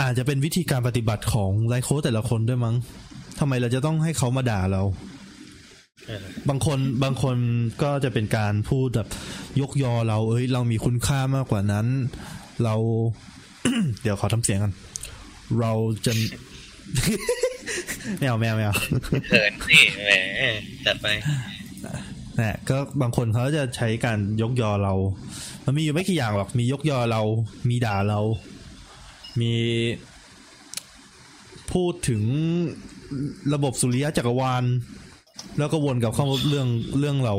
[0.03, 2.75] อาจจะเป็นวิธีการปฏิบัติของไลฟ์โค้ดแต่ละคนด้วยมั้ง
[3.39, 5.10] ทำไมเราจะต้องให้เขามาด่าเราเออ
[6.49, 7.37] บางคนบางคน
[7.83, 9.09] ก็จะเป็นการพูดแบบ
[9.61, 11.87] ยกยอเราเอ้ย เรามีคุณค่ามากกว่านั้น
[12.65, 12.75] เรา
[14.03, 14.73] เดี๋ยวขอทำเสียงกัน
[15.61, 15.73] เรา
[16.07, 16.13] จะ
[18.19, 18.77] ไม่เอาไม่เอาไม่เอา
[19.29, 20.11] เขินนี่แหม
[20.87, 21.07] จัดไป
[22.39, 24.95] นะก็บางคนเขาจะใช้การยกยอเรา
[25.65, 27.23] มันมีอยู่ไม่กี่อย่างหรอก มียกยอเรา
[27.69, 28.21] มีด่าเรา
[29.41, 29.53] มี
[31.73, 32.23] พูดถึง
[33.55, 34.65] ระบบสุริยะจักรวาล
[35.59, 36.67] แล้วก็วนกลับเข้ามาเรื่อง
[36.99, 37.35] เรื่องเรา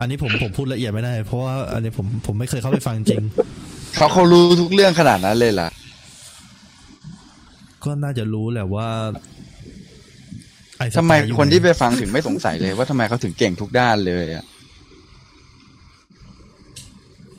[0.00, 3.22] อันนี้ผมผมพูดละเอียดไม่ได้ เพราะว่าอันนี้ผมผมไม่เคยเข้าไปฟังจริง
[3.96, 5.68] เขาเขารู้ทุกเรื่องขนาดนั้นเลยล่ะ
[7.84, 8.88] ก็น่าจะรู้แหละว่า
[10.80, 14.44] อ้ทำไมสตล์อยู่คนที่หไปฟังถึงไม่สงสัยเลยว่าทำไมเขาถึงเก่งทุกด้านเลยอะ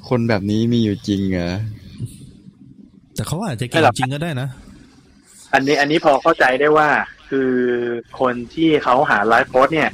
[0.10, 1.54] คนแบบนี้มีอยู่จริงเหรอ
[3.16, 4.48] แต่เขาอาจจะไม่เก่งหรอกจริงก็ได้นะ
[5.54, 6.88] อันนี้อันนี้พอเข้าใจได้ว่า
[7.36, 7.56] คือ
[8.20, 9.90] คนที่เขาหาไลฟ์โค้ชเนี่ย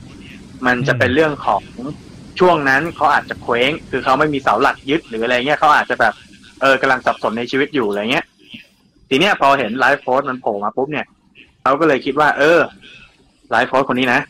[0.66, 1.64] มันจะเป็นเรื่องของ
[2.40, 6.14] ช่วงนั้นเขาอาจจะเคว้ง คือเขาไม่มีเสาหลักยึดหรืออะไรเงี้ยเขาอาจจะแบบ
[6.62, 8.26] เออกำลังสับสนในชีวิตอยู่อะไรเงี้ย
[9.10, 11.06] ทีเนี้ยพอเห็นไลฟ์โค้ชมันโผล่มาปุ๊บเนี่ย
[11.62, 12.60] เขาก็เลยคิดว่า เออ
[13.52, 14.22] ไลฟ์โค้ชคนนี้นะ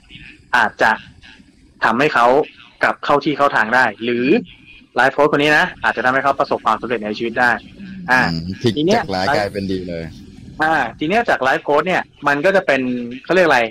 [0.58, 0.92] อาจจะ
[1.84, 2.26] ทำให้เขา
[2.84, 4.28] กลับเข้าที่เข้าทางได้ หรือ
[4.96, 7.52] ไลฟ์โค้ดคนนี้นะอาจจะทำให้เขาประสบความสำเร็จในชีวิตได้
[8.12, 10.04] อ่าอืมพลิกทีเนี้ยจากร้ายกลายเป็นดีเลย
[10.62, 12.82] อ่าทีเนี้ยจากไลฟ์โค้ดเนี่ยมันก็จะเป็น
[13.24, 13.62] เขาเรียกอะไร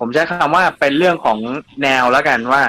[0.00, 1.38] ผมใช้คำว่าเป็นเรื่องของ
[1.82, 2.62] แนวแล้วกันว่า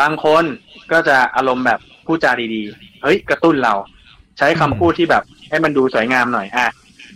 [0.00, 0.44] บางคน
[0.92, 3.74] ก็จะอารมณ์แบบพูดจาดีๆ เฮ้ยกระตุ้นเรา
[4.38, 6.66] ใช้คำพูดที่แบบให้มันดูสวยงามหน่อยอะ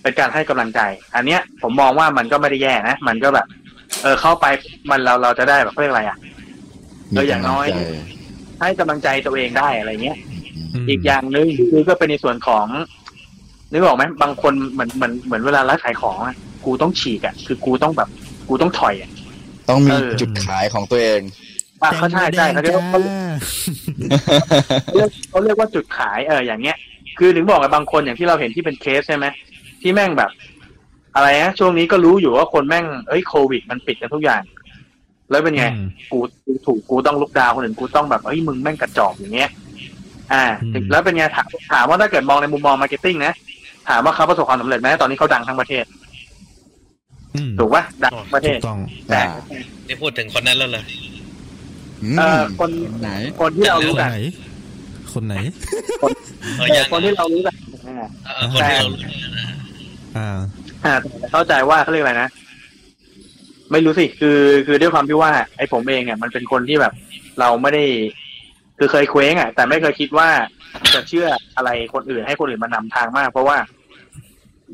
[0.03, 0.81] เป็นการให้กำลังใจ
[1.15, 3.47] อันเนี้ยผมมองว่ามันก็ไม่ได้แย่นะ มันก็แบบ
[4.03, 4.47] เออเข้าไป
[4.91, 6.19] มันเราเราจะได้แบบเขาเรียกอะไรอะ
[7.11, 7.97] เอออย่างน้อยมีกำลังใจ
[8.61, 10.19] ให้กำลังใจตัวเองได้อะไรเงี้ย
[10.83, 12.67] มอีกอย่างหนึ่งคือก็เป็นในส่วนของ
[13.75, 18.09] นึกออกไหมบางคนเหมือนเหมือนเหมือนเวลาไลฟ์ขายของอะกูต้องฉีกอะคือกูต้องแบบ
[18.49, 19.11] กูต้องถอยอะ
[19.69, 21.21] ต้องมีเออจุดขายของตัวเอง
[21.83, 23.37] อะเขาใช่ใช่เขาเรียกว่าเขาแดง
[24.95, 26.77] เรียกเขาเรียกว่าจุดขายเอออย่างเงี้ย
[27.19, 29.27] คือถึงบอกกับบางคนอย่างที่เราเห็นที่เป็นเคสใช่ไหม
[29.83, 30.31] ที่แม่งแบบ
[31.15, 34.43] อะไรนะช่วงนี้ก็รู้อยู่ว่าคนแม่งเอ้ยโควิด มันปิดกันทุกอย่าง
[35.31, 39.51] แล้วเป็นไงอืมกูกูถูกกูต้อง look down คนอื่นกูต้องแบบเฮ้ยมึงแม่งกระจอกอย่างเงี้ย
[40.33, 43.33] อ่าอืมแล้วเป็นไงถามถามว่าถ้าเกิดมองในมุมมอง marketing นะ
[43.89, 45.85] ถามว่าเขาประสบความสำเร็จไหมตอนนี้เขาดังทั้งประเทศ
[47.35, 48.79] อืมถูกปะดังทั้งประเทศถูกต้อง
[49.11, 49.31] แต่อ่า
[49.89, 50.85] นี่พูดถึงคนนั้นแล้วเหรอ
[52.19, 52.71] เอ่อคน
[53.01, 54.19] ไหน คนที่เราครู้นกันไหน
[55.13, 55.35] คนไหน
[56.01, 56.13] เออ
[56.59, 57.55] เออยังคนที่เรารู้กัน
[57.87, 58.99] อ่าเออคนที่เรารู้
[60.17, 60.29] อ่า
[60.85, 62.29] อ่าแต่เข้าใจว่าเขาเรียกอะไรนะ
[63.73, 66.93] ไม่รู้สิคือ คือด้วยความที่ว่า ไอ้ผมเองเนี่ยมันเป็นคนที่แบบ
[67.41, 67.85] เราไม่ได้
[68.79, 70.29] คือเคยเคว้งอะ แต่ไม่เคยคิดว่า
[70.95, 73.57] จะเชื่ออะไรคนอื่นให้คนอื่นมานำทางมาก เพราะว่า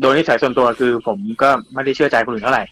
[0.00, 2.64] โดยนิสัยส่วนตัวคือผมก็ไม่ได้เชื่อใจคนอื่นเท่าไหร่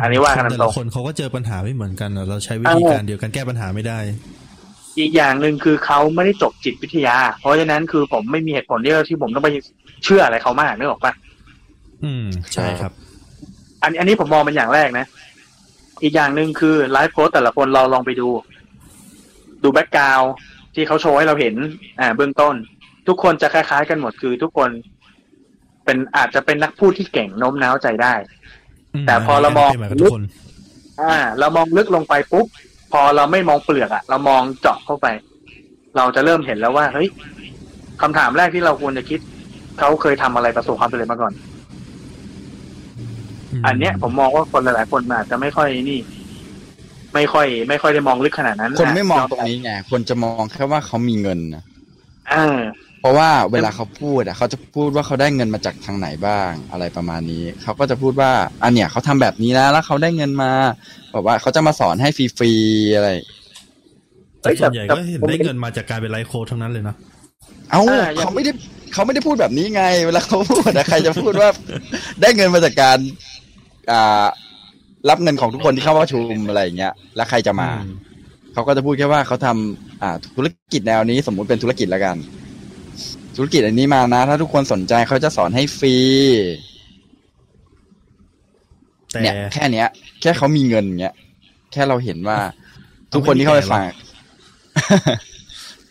[0.00, 3.98] อันนี้ว่ากันแต่ตรละงคนเขาก็เจอปัญหาไม่เหมือนกันอะเราใช้วิธีการเดียวกันแก้ปัญหาไม่ได้
[4.98, 9.48] อีกอย่างหนึ่งคือเขาไม่ได้จบจิตวิทยา เพราะฉะนั้นคือผมไม่มีเหตุผลที่ที่ผมต้องไป
[10.04, 11.12] เชื่ออะไรเขามากนึกออกปะ
[12.04, 12.92] อืมใช่ครับ
[13.82, 15.06] อันอันนี้ผมมองเป็นอย่างแรกนะ
[16.02, 18.28] อีกอย่างหนึ่งคือไลฟ์โค้ดแต่ละคนเราลองไปดู
[19.62, 20.22] ดูแบ็กกราว
[20.74, 21.54] ที่เขาโชว์ให้เราเห็น
[22.00, 22.54] อ่า เบื้องต้น
[23.08, 24.70] ทุกคนจะคล้ายๆกันหมดคือทุกคน
[25.88, 28.14] เป็นอาจจะเป็นนักพูดที่เก่งโน้มน้าวใจได้
[29.06, 30.24] แต่พอเรามองป็นหนกับทุกคน
[31.00, 32.46] อ่า เรามองลึกลงไปปุ๊บ
[32.92, 35.06] พอเราไม่มองเปลือกอะเรามองเจาะเข้าไป
[35.96, 37.08] เราจะเริ่มเห็นแล้วว่าเฮ้ย
[38.02, 39.20] คำถามแรกที่เราควรจะคิด
[39.78, 41.32] เขาเคยทำอะไรประสบความสำเร็จมาก่อน
[43.60, 45.98] มอันเนี้ย ผมมองว่าคนหลายๆคนอาจจะไม่ค่อยนี่
[47.14, 51.62] ไม่ค่อย ไม่ค่อยได้มองลึกขนาดนั้น คนไม่มองตรงนี้ไงคนจะมองแค่ว่าเขามีเงินนะ
[52.32, 52.58] เออ
[53.00, 58.30] เพราะว่าเวลาเขาพูดอะเขาจะพูดว่าเขาได้เงินมาจากทางไหนบ้างอะไรประมาณนี้ เขาก็จะพูดว่า
[58.64, 60.50] อันเนี้ยเขาทำแบบนี้นะแล้วเขาได้เงินมา
[61.14, 63.08] บอกว่าเขาจะมาสอนให้ฟรีๆอะไร
[64.40, 66.94] แต่ส่วนใหญ่ก็เห็นได้เงินมาจากการเป็นไลฟ์โค้ดทั้งนั้นเลยนะ
[67.70, 68.52] เอ้าเอออย่างเขาไม่ได้
[68.92, 71.48] เขาไม่ได้พูดแบบนี้ไง เวลาเขาพูดอะใครจะพูดว่า
[72.20, 72.98] ได้เงินมาจากการ
[73.90, 74.26] อ่า
[75.10, 77.94] รับเงินของทุกคนที่เข้าประชุมอะไรอย่างเงี้ย แล้วใครจะมาอืม
[78.52, 82.16] เขาก็จะพูดแค่ว่าเขาทำอ่าธุรกิจแนวนี้สมมุติเป็นธุรกิจแล้วกัน
[83.40, 85.96] ธุรกิจอันนี้มานะ ถ้าทุกคนสนใจเขาจะสอนให้ฟรี
[89.10, 89.88] แต่เนี่ยแค่เนี้ย
[90.20, 91.14] แค่เขามีเงินเงี้ย
[91.72, 92.38] แค่เราเห็นว่า
[93.12, 93.82] ทุกคนที่เข้าไปฟัง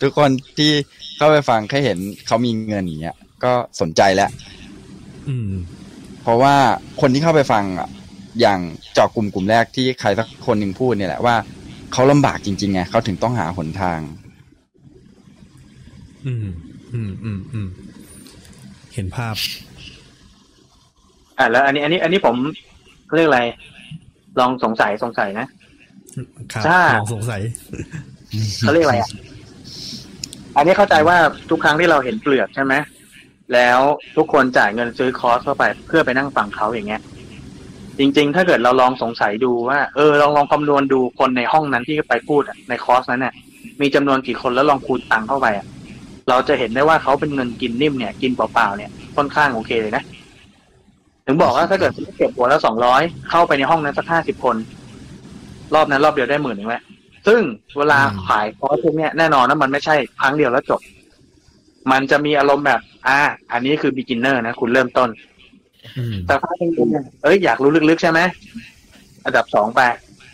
[0.02, 0.72] ทุกคนที่
[1.18, 4.30] เข้าไปฟังแค่เห็นเขามีเงินอย่างเงี้ย ก็สนใจแล้ว
[5.30, 5.52] อืม
[6.22, 6.56] เพราะว่า
[7.02, 7.90] คนที่เข้าไปฟังอะ
[8.42, 8.60] อย่าง
[8.94, 11.36] เจาะกลุ่มกลุ่มแรกที่ใครสักคนหนึ่งพูดเนี่ยแหละว่า
[11.94, 14.00] เขาลำบากจริงๆไงเขาถึงต้องหาหนทาง
[16.28, 16.48] อืม
[16.96, 17.68] อืมอืมอืม
[18.94, 19.36] เห็นภาพ
[21.38, 22.36] อ่าแล้ว อันนี้ อันนี้ อันนี้ผม
[23.16, 23.42] เรียกอะไร
[24.40, 25.48] ลองสงสัยสงสัยนะ
[26.54, 27.42] ครับจ้าลองสงสัย
[28.60, 29.10] เขาเรียกอะไรอะ
[30.58, 31.18] อันนี้เข้าใจว่า
[31.50, 32.74] ทุกครั้งที่เราเห็นเปลือกใช่ไหม
[33.54, 33.80] แล้ว
[34.18, 37.02] ทุกคนจ่ายเงินซื้อคอร์สเข้าไปเพื่อไปนั่งฟังเขาอย่างเงี้ย
[38.00, 43.34] จริง ๆ ถ้าเกิดเราลองสงสัยดูว่า เออลองลองคำนวณดูคนในห้องนั้นที่ไปพูดอะในคอร์สนั้นเนี่ย
[43.82, 45.66] มีจำนวนกี่คนแล้วลองคูณตังค์เข้าไปอะ
[46.30, 50.04] เราจะเห็นได้ว่าเขาเป็นเงินกินนิ่มเนี่ย กินเปล่าๆเนี่ยค่อนข้างโอเคเลยนะ
[51.26, 54.56] ถึงบอกว่าถ้าเกิดคุณเก็บหัวละสองร้อยเข้าไปในห้องนั้นสักห้าสิบคน
[55.76, 56.84] รอบนั้นรอบเดียวได้หมื่นหนึ่งแล้ว
[57.28, 57.42] ซึ่ง
[57.78, 60.82] เวลาอืมขายคอร์สพวกเนี้ยแน่นอนนะมันไม่ใช่ครั้งเดียวแล้วจบ
[61.92, 63.20] มันจะมีอารมณ์แบบ อ่า
[63.52, 65.10] อันนี้คือ beginner นะ คุณเริ่มต้น
[65.98, 68.20] อืมแต่ถ้าเป็นคุณเนี่ยเอ้ยอยากรู้ลึกๆใช่ไหม
[69.26, 69.82] อันดับสองไป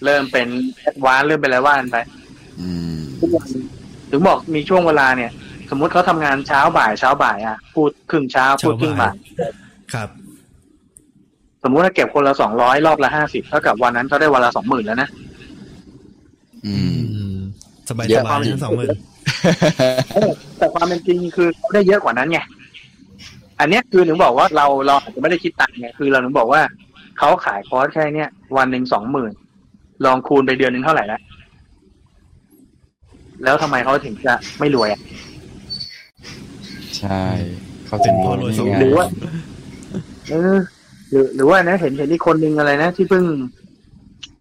[0.05, 0.47] เริ่มเป็น
[0.79, 1.97] แอดวานเริ่มเป็นอะไรว่ากันไป
[2.61, 2.99] อืม
[4.09, 5.42] ถึงบอกมีช่วงเวลาเนี่ยส
[5.75, 9.15] มมุติเขาทำงานเช้าบ่ายเช้าบ่ายอะพูดครึ่งเช้าพูดครึ่งบ่าย
[9.93, 10.09] ครับ
[11.63, 15.09] สมมุติถ้าเก็บคนละสองร้อยรอบละห้าสิบเท่ากับวันนั้นเขาได้วันละสองหมื่นแล้วนะ
[16.65, 16.75] อือื
[17.35, 17.37] มม
[17.89, 18.89] สบายเยอะสบายทั้งสองหมื่น
[20.13, 22.39] เออแต่ความเป็นจริงคือเขาได้เยอะกว่านั้นไง
[23.59, 26.61] อันเนี้ยคือถึงบอกว่าเราเราอาจจะไม่ได้คิดตังค์ไงคือเราถึงบอกว่า
[27.19, 29.31] เขาขายคอร์สแค่เนี้ยวันหนึ่งสองหมื่น
[30.05, 31.19] ลองคูณไปเดือนหนึ่งเท่าไหร่ละ
[33.43, 35.01] แล้วทำไมเขาถึงจะไม่รวยอะ
[37.03, 37.25] ใช่
[37.87, 39.07] เขาเป็ถึนงพ่อรวยสูงนี่ไงหรือว่า
[40.29, 40.57] เออ
[41.09, 43.23] หรือหรือว่านะเห็นเห็นอีกคนนึงอะไรนะที่เพิ่ง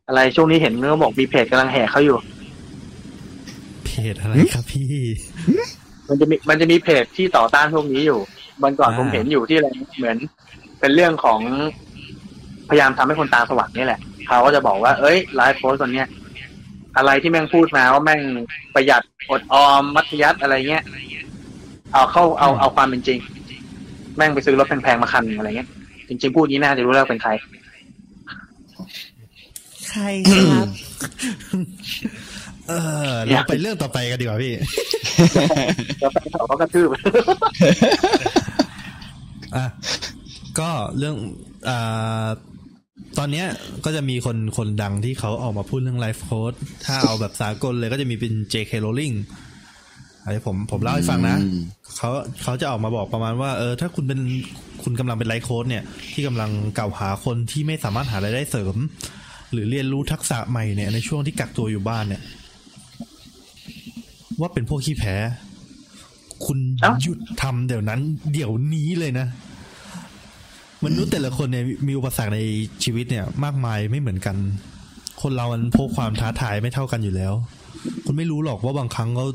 [0.09, 2.17] อะไรช่วงนี้เห็นเขาบอกมีเพจกำลังแห่เขาอยู่
[3.85, 4.87] เพจอะไรครับพี่
[6.09, 8.21] มันจะมีมันจะมีเพจที่ต่อต้านพวกนี้อยู่
[8.63, 10.17] วันก่อนอ่าผมเห็นอยู่ที่อะไรเหมือน
[10.81, 11.41] เป็นเรื่องของ
[12.69, 16.09] พยายามทำให้คนตาสว่างนี่แหละ เขาก็จะบอกว่า เอ้ยไลฟ์โพสคนเนี้ย
[16.97, 18.21] อะไรที่แม่งพูดมาว่าแม่ง
[18.75, 20.85] ประหยัดอดออมมัธยัติอะไรเงี้ย
[21.93, 23.19] เอาเข้าเอาเอาความเป็นจริง
[24.17, 25.69] แม่งไปซื้อรถแพงๆมาคันหนึ่งอะไรเงี้ย
[26.09, 27.31] จริงๆพูดนี้น่าจะรู้แล้วเป็นใคร
[29.91, 30.69] ใครครับ
[32.69, 32.73] เอ
[33.09, 34.53] อเราไปเรื่องต่อไปกันดีกว่าพี่
[36.01, 36.89] แล้วแฟนเขาก็กระทืบ
[39.57, 39.67] อะ
[40.59, 41.17] ก็เรื่อง
[41.69, 42.27] อ่า
[43.19, 43.47] ตอนเนี้ย
[43.85, 49.15] ก็จะมีคนคนดังที่เขาออกมาพูดเรื่องไลฟ์โค้ดถ้าเอาแบบสากลเลยก็จะมีเป็น JK Rowling
[50.25, 51.63] อันนี้ผมผมเล่าให้ฟังนะอืม
[51.97, 52.11] เขา
[52.43, 54.21] เขาจะออกมาบอกประมาณว่าเออถ้าคุณเป็น
[54.83, 58.77] คุณกำลังเป็นไลฟ์โค้ดเนี่ย ที่กำลังกล่าวหาคนที่ไม่สามารถหารายได้เสริม
[59.53, 62.23] หรือเรียนรู้ทักษะใหม่เนี่ยในช่วงที่กักตัวอยู่บ้านเนี่ย
[64.41, 65.17] ว่าเป็นพวกขี้แพ้
[66.47, 68.01] คุณเอ้าหยุดทำเดี๋ยวนั้น
[68.33, 69.27] เดี๋ยวนี้เลยนะ
[70.85, 72.41] มนุษย์แต่ละคนเนี่ยมีอุปสรรคใน
[72.85, 74.37] ชีวิตเนี่ย มากมายไม่เหมือนกัน
[75.23, 77.33] คนเรามันพกความท้าทายไม่เท่ากันอยู่แล้ว
[78.05, 79.27] คุณไม่รู้หรอกว่าบางครั้งเขา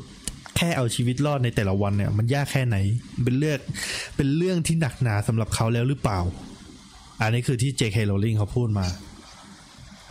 [0.58, 2.76] แค่เอาชีวิตรอดในแต่ละวันเนี่ย มันยากแค่ไหน
[3.24, 3.58] เป็นเรื่อง
[4.16, 6.18] เป็นเรื่องที่หนักหนาสำหรับเขาแล้วหรือเปล่า
[7.20, 7.96] อันนี้คือที่ J.K.
[8.10, 8.86] Rowling เขาพูดมา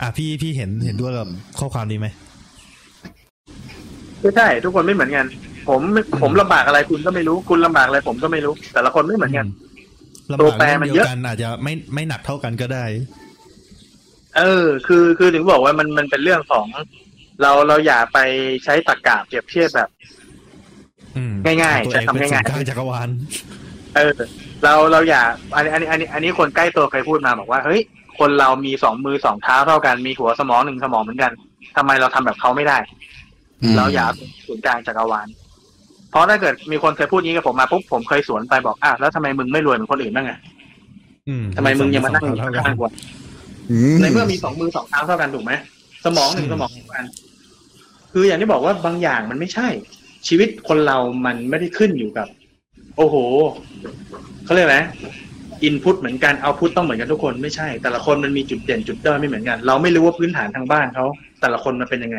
[0.00, 1.28] อะพี่พี่เห็นเห็นด้วยกับ
[1.58, 2.06] ข้อความนี้ไหม
[4.20, 5.26] ไม่ใช่ ทุกคนไม่เหมือนกัน
[5.68, 5.80] ผม
[6.22, 9.46] ผมลำบากอะไรคุณก็ไม่รู้ คุณลำบากอะไรผมก็ไม่รู้ แต่ละคนไม่เหมือนกัน
[10.32, 12.84] ลำตัวบากแปรเรื่องมันเดีเยยวอะกันอาจจะไม่ไม่หนักเท่ากันก็ได้
[14.36, 16.66] เออ คือคือถึงบอกว่ามันมันเป็นเรื่องของ
[17.42, 18.18] เราเราอย่าไป
[18.64, 20.27] ใช้ตรรกะเปรียบเทียบแบบอืม
[21.44, 23.08] ง่ายๆตัวใช้เองคำเป็นศูง่ายนย์กลางจักรวาล
[23.94, 24.12] เออ
[24.64, 25.22] เราเราอย่า
[25.54, 27.80] อันนี้อันนี้อันนี้อันนี้คนใกล้ตัวเคยพูดมาบอกว่าเฮ้ย
[28.18, 31.32] คนเรามีสองมือสองเท้าเท่ากันมีหัวสมองหนึ่งสมองเหมือนกัน
[31.76, 32.78] ทำไมเราทำแบบเขาไม่ได้
[33.76, 35.26] เราอย่าเป็นศูนย์กลางจักรวาล
[36.10, 40.38] เพราะถ้าเกิดมีคนเคยพูดอย่างนี้กับผมมาปุ๊บผมเคยสวนไปบอกอะแล้วทำไมมึงไม่รวยเหมือนคนอื่นบ้างอะ
[41.28, 42.84] อืมทำไมมึงยังมานั่งอยู่เท่ากันข้างๆกู
[43.70, 45.52] อืในเมื่อมีสองมือสองเท้าเท่ากันถูกไหม
[46.04, 47.04] สมองหนึ่งสมองเท่ากัน
[48.12, 49.68] คืออย่างที่บอกว่าบางอย่างมันไม่ใช่
[50.26, 52.28] ชีวิตคนเรามันไม่ได้ขึ้นอยู่กับ
[52.96, 53.16] โอ้โห
[54.44, 54.78] เขาเรียกอะไร
[55.64, 61.06] อินพุตเหมือนกันเอาพุตต้องเหมือนกันทุกคนไม่ใช่ แต่ละคนมันมีจุดเด่นจุดด้อยไม่เหมือนกัน เราไม่รู้ว่าพื้นฐานทางบ้านเขา
[61.40, 62.18] แต่ละคนมันเป็นยังไง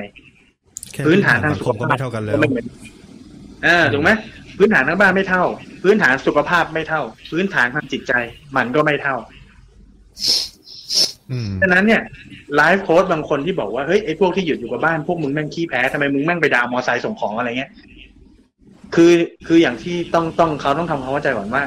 [0.94, 2.66] แค่พื้นฐานทางสังคมก็ไม่เท่ากันแล้วไม่เหมือน
[3.66, 4.12] อ่าถูกไหม
[4.58, 5.44] พื้นฐานทางบ้านไม่เท่า
[5.84, 8.14] พื้นฐานสุขภาพไม่เท่า พื้นฐานทางจิตใจ
[8.58, 9.16] มันก็ไม่เท่า
[10.20, 10.59] อืม
[11.62, 12.02] ฉะนั้นเนี่ย
[12.56, 17.72] ไลฟ์โค้ดบางคนที่บอกว่าเฮ้ยไอ้พวกที่หยุดอยู่กับบ้านพวกมึงแม่งขี้แพ้ทำไมมึงแม่งไปดาวมอไซค์ส่งของอะไรเงี้ย
[18.96, 19.12] คือ
[19.48, 21.64] คืออย่างที่ต้องต้องเขาต้องทำความเข้าใจก่อนว่า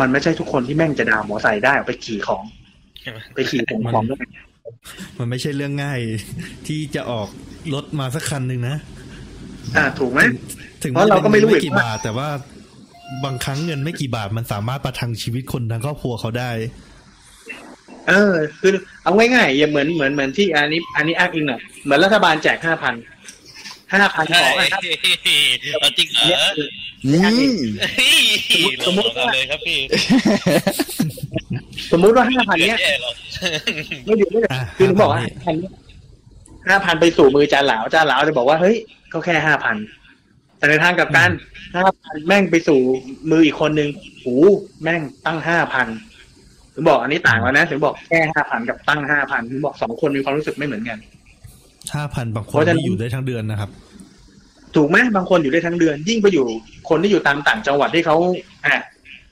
[0.00, 2.44] มันไม่ใช่ทุกคนที่แม่งจะดาวมอไซค์ได้เอาไปขี่ของ
[3.00, 4.18] ใช่ไหมไปขี่ส่งของด้วย
[5.18, 6.00] มันไม่ใช่เรื่องง่าย
[6.66, 7.28] ที่จะออก
[7.74, 8.76] รถมาสักคันหนึ่งนะ
[9.76, 10.20] อ่า ถูกไหม
[10.82, 12.28] ถึงเพราะเราก็ไม่รู้นอีกกี่ว่าบาท แต่ว่า
[13.24, 16.50] บางครั้งเงินไม่กี่บาทมันสามารถประทังชีวิตคนทั้งครอบครัวเขาได้
[18.08, 22.94] เออ คือเอาง่ายๆอย่าเหมือนเหมือนเหมือนที่อันนี้ อันนี้อ้างอิงหน่อยเหมือนรัฐบาลแจกห้าพัน
[23.92, 24.82] ห้าพันใช่ของอะครับ
[25.80, 26.68] เอาจริงเหรอเนี่ยคือ
[27.12, 27.22] นี่
[27.82, 28.20] เฮ้ย
[28.86, 29.78] สมมุติเราเลยครับพี่
[31.92, 33.14] สมมุติว่าห้าพันเนี้ยแย่หรอก
[34.04, 35.54] ไม่ดีไม่ดีอะคือผมบอกว่า5,000พัน
[36.68, 38.76] ห้าพันไปสู่มือจานหลาวจานหลาวจะบอกว่าเฮ้ย
[39.12, 39.76] ก็แค่ห้าพัน
[40.58, 41.30] แต่ในทางกลับกัน
[41.76, 42.80] ห้าพันแม่งไปสู่
[43.30, 43.88] มืออีกคนนึง
[44.22, 44.34] หู
[44.82, 45.86] แม่งตั้งห้าพัน
[46.76, 50.98] ถึงบอกอันนี้ต่างแล้วนะถึงบอกแค่ห้าพันกับตั้งห้าพันถึงบอกสองคนมีความรู้สึกไม่เหมือนกัน
[51.94, 53.70] ห้าพันบางคเพนราะฉะนั้นที่อยู่ได้ทั้งเดือนนะครับ
[54.76, 56.46] ถูกไหมบางคนอยู่ได้ทั้งเดือน ยิ่งไปอยู่
[56.88, 58.16] คนที่อยู่ตามต่างจังหวัดที่เขา
[58.64, 58.82] อะ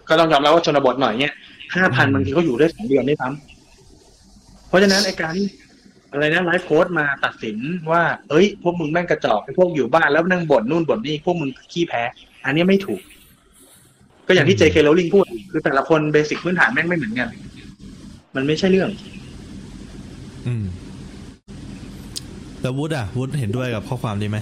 [0.09, 1.35] ก็ต้องยอมรับว่าชนบทหน่อยเนี่ย
[1.75, 5.47] ห้าพันอืมบางทีเขาอยู่ได้สองเดือนได้วยซ้ำเพราะฉะนั้นไอการที่
[6.13, 7.57] อะไรนะไลฟ์โค้ดมาตัดสิน
[7.91, 12.03] ว่า เอ้ย พวกมึงแม่งกระจอกไอพวกอยู่บ้านแล้วนั่งบ่นนู่นบ่นนี่พวกมึงขี้แพ้
[12.45, 13.01] อันนี้ไม่ถูก
[14.27, 17.29] ก็อย่างที่ JK Rowling พูดคือแต่ละคนเบสิกพื้นฐานแม่งไม่เหมือนกัน
[18.35, 18.91] มันไม่ใช่เรื่อง
[20.47, 20.65] อืม
[22.61, 24.39] แล้ววุฒิอะวุฒิเห็นด้วยกับข้อความนี้ไหม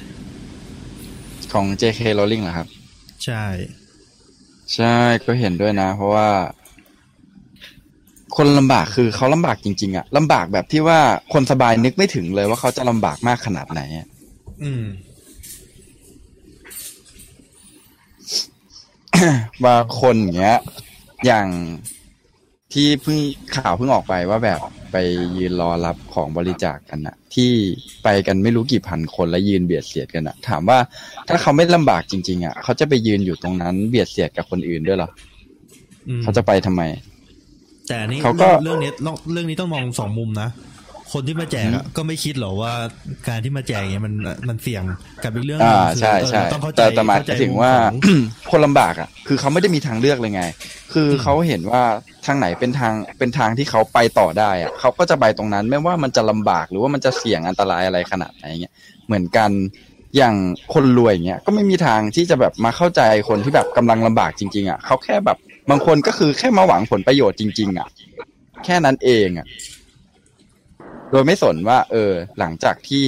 [1.52, 2.66] ของ JK Rowling เหรอครับ
[3.24, 3.44] ใช่
[4.74, 6.28] ใช่ก็เห็นด้วยนะ เพราะว่า
[8.36, 10.98] คนลำบากคือเขาลำบากจริง ๆอะลำบากแบบที่ว่า
[11.32, 14.06] คนสบายนึกไม่ถึงเลยว่าเขาจะลำบากมากขนาดไหนอะ
[14.62, 14.84] อืม
[19.66, 20.58] บางคนอย่างเงี้ย
[21.26, 21.46] อย่าง
[22.72, 23.18] ที่เพิ่ง
[23.56, 24.60] ข่าวเพิ่งออกไปว่าแบบ
[24.92, 24.96] ไป
[25.38, 27.50] ยืนรอรับของบริจาคกันอะที่
[28.04, 30.78] ไปกันไม่รู้กี่พันคนแล้วยืนเบียดเสียดกันอะถามว่า
[31.28, 35.10] ถ้าเขาไม่ลำบากจริง ๆอะเขาจะไปยืนอยู่ตรงนั้นเบียดเสียดกับคนอื่นด้วยเหรอ
[36.08, 36.82] อืมเขาจะไปทำไม
[37.86, 40.48] แต่อันนี้เขาก็เรื่องเรื่องนี้ต้องเรื่องนี้ต้องมองสองมุมนะ
[41.12, 42.72] คนที่มาแจกอะก็ไม่คิดหรอกว่า
[43.28, 44.14] การที่มาแจกเนี่ยมัน
[44.48, 44.82] มันเสี่ยง
[45.24, 47.98] กับอีกเรื่องหนึ่อ่างคือใช่ใช่เออต้องเข้าใจแต่แต่หมายเข้ใจถึงว่ามุมของ
[48.50, 50.42] คนลำบากอะ คือเขาไม่ได้มีทางเลือกเลยไง
[50.92, 51.82] คืออมเขาเห็นว่า
[52.26, 58.74] ทางไหนเป็นทางเป็นทางที่เขาไปต่อได้อะเขาก็จะไปตรงนั้นไม่ว่ามันจะลำบากหรือว่ามันจะเสี่ยงอันตรายอะไรขนาดไหนเงี้ย
[59.06, 59.50] เหมือนกัน
[60.16, 60.34] อย่าง
[60.74, 65.38] คนรวยเงี้ยก็ไม่มีทางที่จะแบบมาเข้าใจคนที่แบบกำลังลำบากจริง ๆ อะเขาแค่แบบ
[65.70, 67.88] บางคนก็คือแค่มาหวังผลประโยชน์จริง ๆ อะ
[68.64, 69.46] แค่นั้นเองอะ
[71.12, 73.04] โดยไม่สนว่า เออ หลังจากที่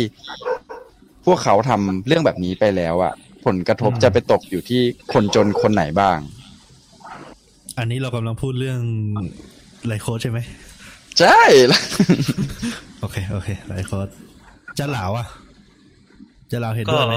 [1.26, 3.12] พวกเขาทำเรื่องแบบนี้ไปแล้วอะ
[3.44, 4.82] ผลกระทบอืมจะไปตกอยู่ที่
[5.12, 6.18] คนจนคนไหนบ้าง
[7.78, 8.80] อันนี้เรากำลังพูดเรื่อง
[9.86, 10.38] ไลฟ์โค้ชใช่ไหม
[11.20, 11.40] ใช่
[13.00, 14.08] โอเค โอเคไลฟ์โค้ช
[14.78, 15.26] จะเหลาอะ
[16.50, 17.14] จะเหลาเห็นก็ด้วยไหม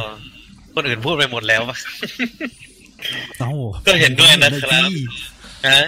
[0.75, 1.77] คนอื่นพูดไปหมดแล้วปะ
[3.39, 3.51] เอ้า
[3.87, 5.01] ก็เห็นด้วยนะครับเห็หอยสิ
[5.67, 5.81] ฮะ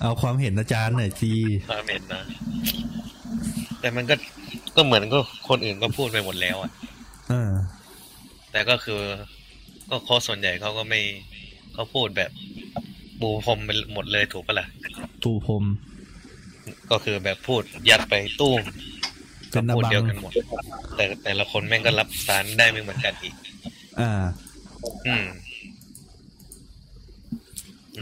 [0.00, 1.32] เอาความเห็นอาจารย์หน่อยสิ
[1.70, 2.22] ความเห็นนะ
[3.80, 4.14] แต่มันก็
[4.76, 5.18] ก็เหมือนก็
[5.48, 6.70] คนอื่นก็พูดไปหมดแล้วอะ
[7.32, 7.52] อ่า
[8.52, 9.02] แต่ก็คือ
[9.90, 11.00] ก็โค้ชส่วนใหญ่เขาก็ไม่
[11.74, 12.30] เขาพูดแบบ
[13.20, 14.66] ปูพรมไปหมดเลยถูกปะล่ะ
[15.22, 15.64] ตูพรม
[16.90, 18.62] ก็คือแบบพูดยัดไปตุ้ม
[19.52, 20.32] เป็ก็นนาพูดบังเดียวกันหมด
[20.96, 23.34] แต่แต่ละคนแม่งก็รับสารได้ไม่เหมือนกันอีก
[24.00, 24.10] อ่า
[25.06, 25.24] อืม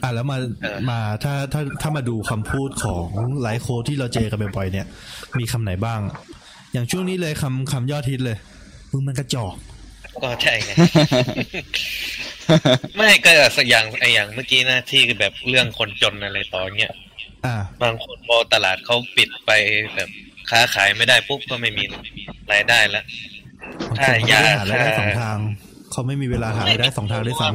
[0.02, 3.08] อะแล้วมาเออมาถ้าถ้าถ้ามาดูคำพูดของ
[3.40, 4.86] ไลฟ์โค้ชที่เราเจอกันบ่อยๆเนี่ย
[5.38, 6.00] มีคำไหนบ้าง
[6.72, 8.36] อย่างช่วงนี้เลยคำคำยอดฮิตเลย
[8.92, 9.54] มึงมันกระจอก
[10.22, 10.70] ก็ใช่ไง
[12.96, 16.94] ไม่ก็สักอย่างไออย่างเมื่อกี้นะที่แบบเรื่องคนจนอะไรต่อเงี้ย
[17.46, 19.50] อ่าบางคนพอตลาดเขาปิดไป
[19.94, 20.10] แบบ
[20.50, 21.84] ค้าขายไม่ได้ปุ๊บก็ไม่มี
[22.52, 23.04] รายได้แล้ว
[23.88, 25.38] บางถ้าคนเขายาได้หารายได้ถ้าสองทาง
[25.92, 27.48] เขาไม่มีเวลาหารายได้สองทางด้วยซ้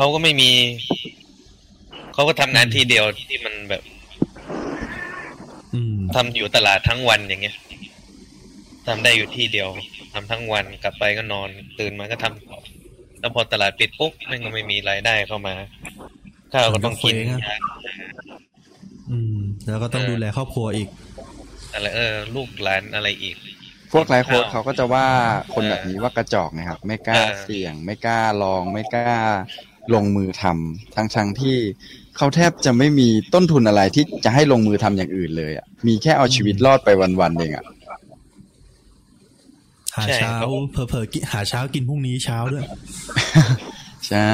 [0.00, 0.50] ขาก็ไม่มี
[2.12, 7.56] เขาก็ทำงานที่เดียวที่มันแบบำอืมทำอยู่ตลาดทั้งวันอย่างเงี้ย
[8.86, 9.68] ทำได้อยู่ที่เดียว
[10.12, 11.48] ทำทั้งวันกลับไปก็นอน
[11.80, 12.58] ตื่นมาก็ทำต่อ
[13.20, 15.54] แล้วพอตลาดปิดปุ๊บแม่งก็ไม่มีรายได้เข้ามา
[16.52, 17.42] ข้าวก็ต้องกินมันก็เคว้งอะ
[19.10, 19.38] อืม
[19.68, 20.88] แล้วก็ต้องดูแลครอบครัวอีก
[21.72, 23.36] อะไร เออ ลูกหลานอะไรอีก
[23.92, 25.06] พวกไลฟ์โค้ดอ้าวเขาก็จะว่า
[25.54, 29.12] คนแบบนี้ว่ากระจอกนะครับ ไม่กล้าเออเสี่ยง ไม่กล้าลอง ไม่กล้า
[29.94, 31.56] ลงมือทำทั้งทั้งๆที่
[32.16, 36.88] เขาแทบจะไม่มีต้นทุนอะไรที่จะให้ลงมือทำอย่างอื่นเลยอะมีแค่เอาชีวิตรอดไป
[37.20, 37.64] วันๆเองอะ
[39.96, 42.64] หาใช่เช้าครับเผลอๆกินหาเช้ากินพรุ่งนี้เช้าด้วย
[44.08, 44.28] ใช่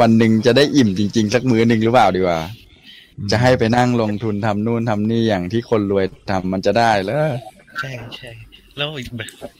[0.00, 2.40] วันหนึ่งจะได้อิ่มจริง ๆ สักมื้อหนึ่งหรือเปล่าดีกว่า
[3.30, 7.20] จะให้ไปนั่งลงทุนทำนู่นทำนี่อย่างที่คนรวยทำมันจะได้เหรอ
[7.80, 8.30] ใช่ใช่
[8.76, 9.50] แล้วอีกแบบ อะ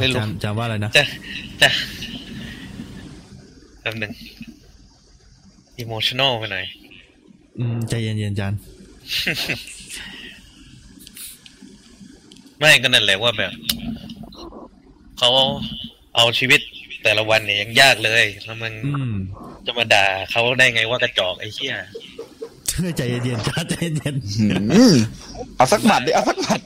[0.00, 1.02] ไม่รู้จำจำว่าอะไรนะจะ
[1.62, 1.68] จะ
[3.80, 4.12] แป๊บหนึ่ง
[5.82, 6.66] emotional ไปหน่อย
[7.58, 8.52] อืมใจเย็นๆจัน
[12.58, 13.52] ไม่ก็นั่นแหละว่าแบบ
[15.18, 15.30] เขา
[16.16, 16.60] เอาชีวิต
[17.02, 19.14] แต่ละวันเนี่ยยังยากเลย แล้วมันอืม
[19.66, 21.74] จะมาด่าเขาได้ไงว่ากระจอกไอ้เหี้ย
[22.96, 24.46] ใจเย็นๆจันใจเย็นหื
[24.92, 24.94] ม
[25.56, 26.62] เอาสักบัตรดิเอาสักบัตร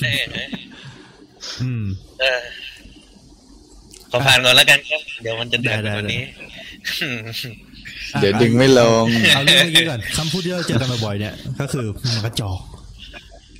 [0.00, 0.89] แน่ๆ
[1.62, 1.84] อืม
[2.20, 2.40] เออ
[4.10, 6.24] ขอผ่านก่อนแล้วกันครับเดี๋ยวมันจะเดือดได้กว่าได้นี้
[8.20, 12.60] เดี๋ยวดึงไม่ลงเอาเรื่องเมื่อกี้ก่อนคำพูดที่เราเจอกันบ่อยๆเนี่ย ก็คือมันกระจอก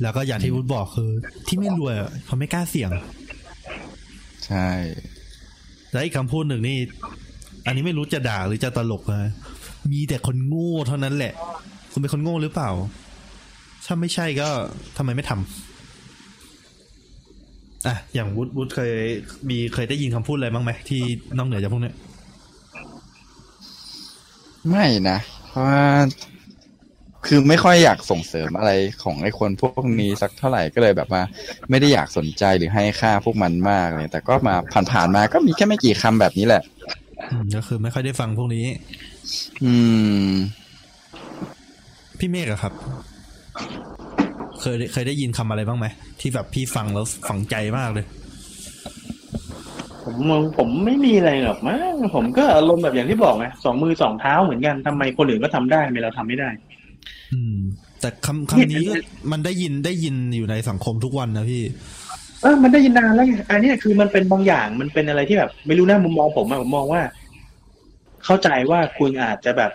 [0.02, 1.10] แล้วก็อย่างที่วุฒิบอกคือ
[1.46, 2.90] ที่ไม่รวยอะเขาไม่กล้าเสี่ยง
[4.46, 4.68] ใช่
[5.92, 6.76] แล้วอีกคำพูดหนึ่งนี่
[7.66, 9.32] อันนี้ไม่รู้จะด่าหรือจะตลกนะ
[9.92, 11.32] มีแต่คนโง่เท่านั้นแหละ
[11.92, 12.70] คุณเป็นคนโง่หรือเปล่า
[13.86, 14.48] ถ้าไม่ใช่ก็
[14.96, 15.69] ทำไมไม่ทำ
[17.86, 18.92] อะอย่างวุฒิวุฒิเคย
[19.50, 21.02] มีเคยได้ยินคำพูดอะไรบ้างไหมที่
[21.36, 21.94] นอกเหนือจากพวกเนี้ย
[24.68, 25.18] ไม่นะ
[25.48, 25.84] เพราะว่า
[27.26, 28.72] คือไม่ค่อยอยากส่งเสริมอะไร
[29.02, 31.22] ของไอ้คนพวกนี้สักเท่าไหร่ก็เลยแบบว่า
[31.70, 34.54] ไม่ได้อยากสนใจหรือให้ค่าพวกมันมากเลย แต่ก็มา
[34.90, 36.62] ผ่านๆมาก็มีแค่ไม่กี่คำแบบนี้แหละ
[37.30, 38.64] อืมก็คือไม่ค่อยได้ฟังพวกนี้
[39.64, 39.72] อื
[40.24, 40.30] ม
[42.18, 42.72] พี่เมฆอะครับ
[44.60, 45.86] เคยเคยได้ยินคำอะไรบ้างไหม
[46.20, 48.06] ที่แบบพี่ฟังแล้วฝังใจมากเลย
[50.04, 56.48] ผมมองผมไม่มีอะไรหรอกมั้งผมก็อารมณ์แบบอย่างที่บอกไงสองมือสองเท้าเหมือนกันทำไมคนอื่นก็ทำได้ทำไมเราทำไม่ได้
[57.32, 57.58] อืม
[58.00, 58.92] แต่คำคำนี้ก็
[59.32, 61.62] มันได้ยินได้ยินอยู่ในสังคมทุกวันนะพี่
[62.42, 67.02] เออมันได้ยินนานแล้วไงอันนี้คือมันเป็นบางอย่างมันเป็นอะไรที่แบบ ไม่รู้นะมุมมองผมอะผมมองว่า
[68.24, 69.70] เข้าใจว่าคุณอาจจะแบบ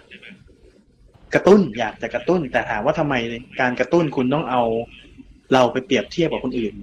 [1.36, 3.14] กระตุ้นอยากจะกระตุ้น แต่ถามว่าทำไม
[3.62, 4.62] การกระตุ้นคุณต้องเอา
[5.54, 6.74] เราไปเปรียบเทียบกับคนอื่น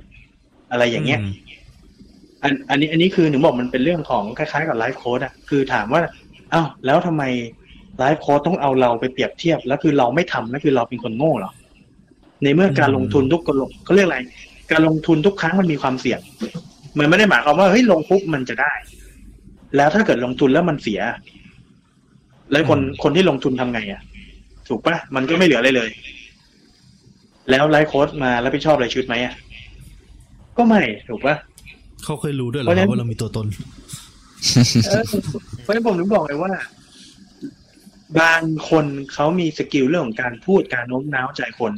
[0.70, 1.20] อะไรอย่างเงี้ย
[2.42, 6.00] อันอันนี้อันนี้คือหนูบอกมันเป็นเรื่องของคล้ายๆกับไลฟ์โค้ดอะคือถามว่า
[6.52, 7.22] อ้าวแล้วทำไม
[7.98, 11.52] ไลฟ์โค้ดต้องเอาเราไปเปรียบเทียบ แล้วคือเราไม่ทำแล้วคือเราเป็นคนโง่เหรอ
[12.42, 14.18] ในเมื่อการลงทุนทุกคนลงเขาเรียกอะไร
[14.72, 16.20] การลงทุนทุกครั้งมันมีความเสี่ยง
[16.98, 18.72] มันไม่ได้หมายความว่าเฮ้ยลงปุ๊บมันจะได้
[19.76, 21.00] แล้วถ้าเกิดลงทุนแล้วมันเสีย
[22.52, 24.02] แล้วคนคนที่ลงทุนทำไงอะ
[24.68, 25.90] ถูกปะมันก็ไม่เหลืออะไรเลย
[27.50, 29.34] แล้วไลฟ์โค้ชมาแล้วไปช่วยอะไรชีวิตไหมอะ
[30.58, 31.36] ก็ไม่ถูกปะ
[32.04, 33.46] เขาเคยรู้ด้วยเหรอเพอราะฉะนั้นว่าเรามีตัวตน
[34.86, 35.04] เออ
[35.62, 36.52] เพราะฉะนั้นผมถึงบอกเลยว่า
[38.20, 41.72] บางคนเขามี skill เรื่องของการพูดการโน้มน้าวใจคน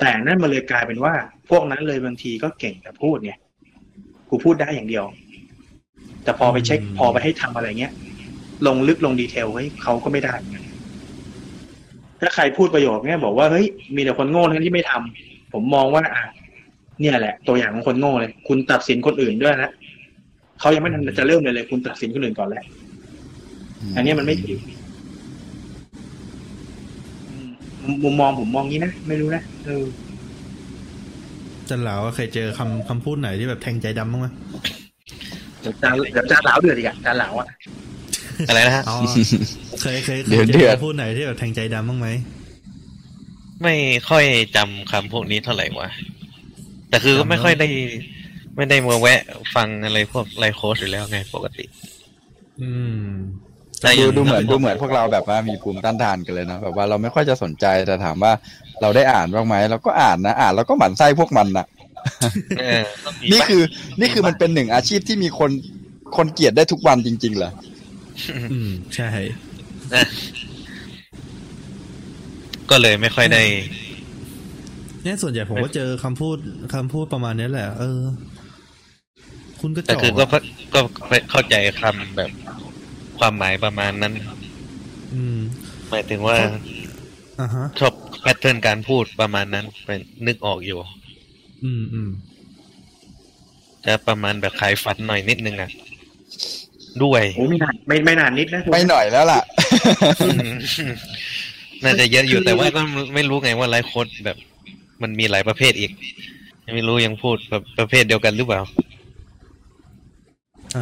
[0.00, 1.14] แต่นั่นมันเลยกลายเป็นว่า
[1.50, 3.32] พวกนั้นเลยบางทีก็เก่งแต่พูดไง
[4.28, 5.04] กูพูดได้อย่างเดียว
[6.24, 7.92] แต่พอไปเช็กอืมพอไปให้ทำอะไรเงี้ย
[8.66, 10.64] ลงลึกลงดีเทลเฮ้ยเขาก็ไม่ได้เหมือนกัน
[12.20, 13.66] ถ้าใครพูดประโยคเนี้ยบอกว่าเฮ้ย
[13.96, 16.24] มีแต่คนโง่ทั้งที่ไม่ทำผมมองว่าอะ
[17.00, 19.70] เนี่ยแหละ ตัวอย่างของคนโง่เลย คุณตัดสินคนอื่นด้วยนะ
[20.60, 22.64] เขายังไม่ทันจะเริ่มเลยเลย คุณตัดสินคนอื่นก่อนแล้ว
[23.96, 24.60] อันนี้มันไม่ถูก
[27.28, 27.50] อืม
[28.04, 29.84] มุมมองผมมองงี้นะไม่รู้นะเออ
[31.68, 34.28] จันเหลาเคยเจอคำคำพูดไหนที่แบบแทงใจดำบ้างไหม
[35.60, 37.48] เดี๋ยวจานเดี๋ยวจานเหลาเดือดอีกอะจานเหลาอะ
[38.48, 38.96] อะไรนะฮะอ๋อ
[39.80, 42.08] เคยเคยเคเดืยอดเจเดืออดคำพูดไหนที่แบบแทงใจดำบ้างไหม
[43.62, 43.74] ไม่
[44.08, 44.24] ค่อย
[44.56, 45.88] จำคำพวกนี้เท่าไหร่วะ
[46.88, 47.68] แต่คือก็ไม่ค่อยได้
[48.56, 49.20] ไม่ได้มาแวะ
[49.54, 51.64] ฟังอะไรพวกไลฟ์โค้ชอยู่แล้วไงปกติ
[52.60, 52.70] อื
[53.00, 53.04] ม
[53.80, 58.32] แต่ดูยังดูเหมือนดูเหมือนพวกเราแบบว่ามีภูมิต้านทานกันเลยนะแบบว่าเราไม่ค่อยจะสนใจแต่ถามว่า
[58.80, 61.66] เราได้อ่านบ้างไหมเราก็อ่านนะอ่านแล้วก็หมั่นไส้พวกมันนะ
[62.58, 63.62] เออต้องมีนี่บ้างคือ
[64.00, 65.50] นี่คือมันเป็นหนึ่งอาชีพที่มีคน
[66.16, 67.50] คนเกลียดได้ทุกวันจริงๆเหรอ
[68.52, 69.08] อืมใช่
[69.94, 70.04] นะ
[72.70, 73.42] ก็เลยไม่ค่อยได้
[75.04, 76.36] เนี่ยส่วนใหญ่ผมก็เจอคำพูด
[76.74, 78.00] คำพูดประมาณนี้แหละ เออ
[79.60, 80.24] คุณก็จแต่อกคือก็
[80.74, 80.80] ก็
[81.30, 82.30] เข้าใจคำแบบ
[83.18, 84.14] ความหมายประมาณนั้น
[85.14, 85.38] อืม
[85.90, 86.36] หมายถึงว่า
[87.40, 90.78] อ่าฮะชอบpattern การพูดประมาณนั้นเป็นนึกออกอยู่
[91.64, 92.10] อืมอืม
[93.86, 95.70] จะประมาณแบบขายฝันหน่อยนิดนึงอะ
[97.04, 99.42] ด้วยโอ้ไม่นานไม่ไม่นานนิดนะไม่หน่อยแล้วล่ะ
[100.26, 100.50] อืม
[101.84, 102.80] น่าจะเยอะอยู่แต่ว่าก็
[103.14, 104.36] ไม่รู้ไงว่าไลฟ์โค้ชแบบ
[105.02, 105.90] มันมีหลายประเภทอีก
[106.74, 108.60] ไม่รู้ยังพูดแบบประเภทเดียวกันหรือเปล่า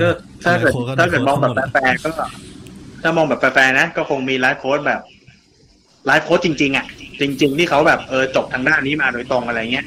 [0.02, 0.08] ก็
[0.44, 2.10] ถ้าเกิดไลฟ์โค้ชทั้งหมดก็ถ้าเกิดมองแบบทั้หดแฟร์ๆก็
[3.02, 5.00] ถ้ามองแบบแฟร์ๆนะ ก็คงมีไลฟ์โค้ชแบบ
[6.06, 6.86] ไลฟ์โค้ชจริง ๆ อะ
[7.20, 9.86] จริง ๆ ที่เขาแบบเออจบทางด้านนี้มาโดยตรงอะไรเงี้ย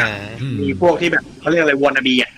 [0.00, 0.10] อ่า
[0.40, 2.30] อืมมีพวกที่แบบเขาเรียกอะไร wannabe อะ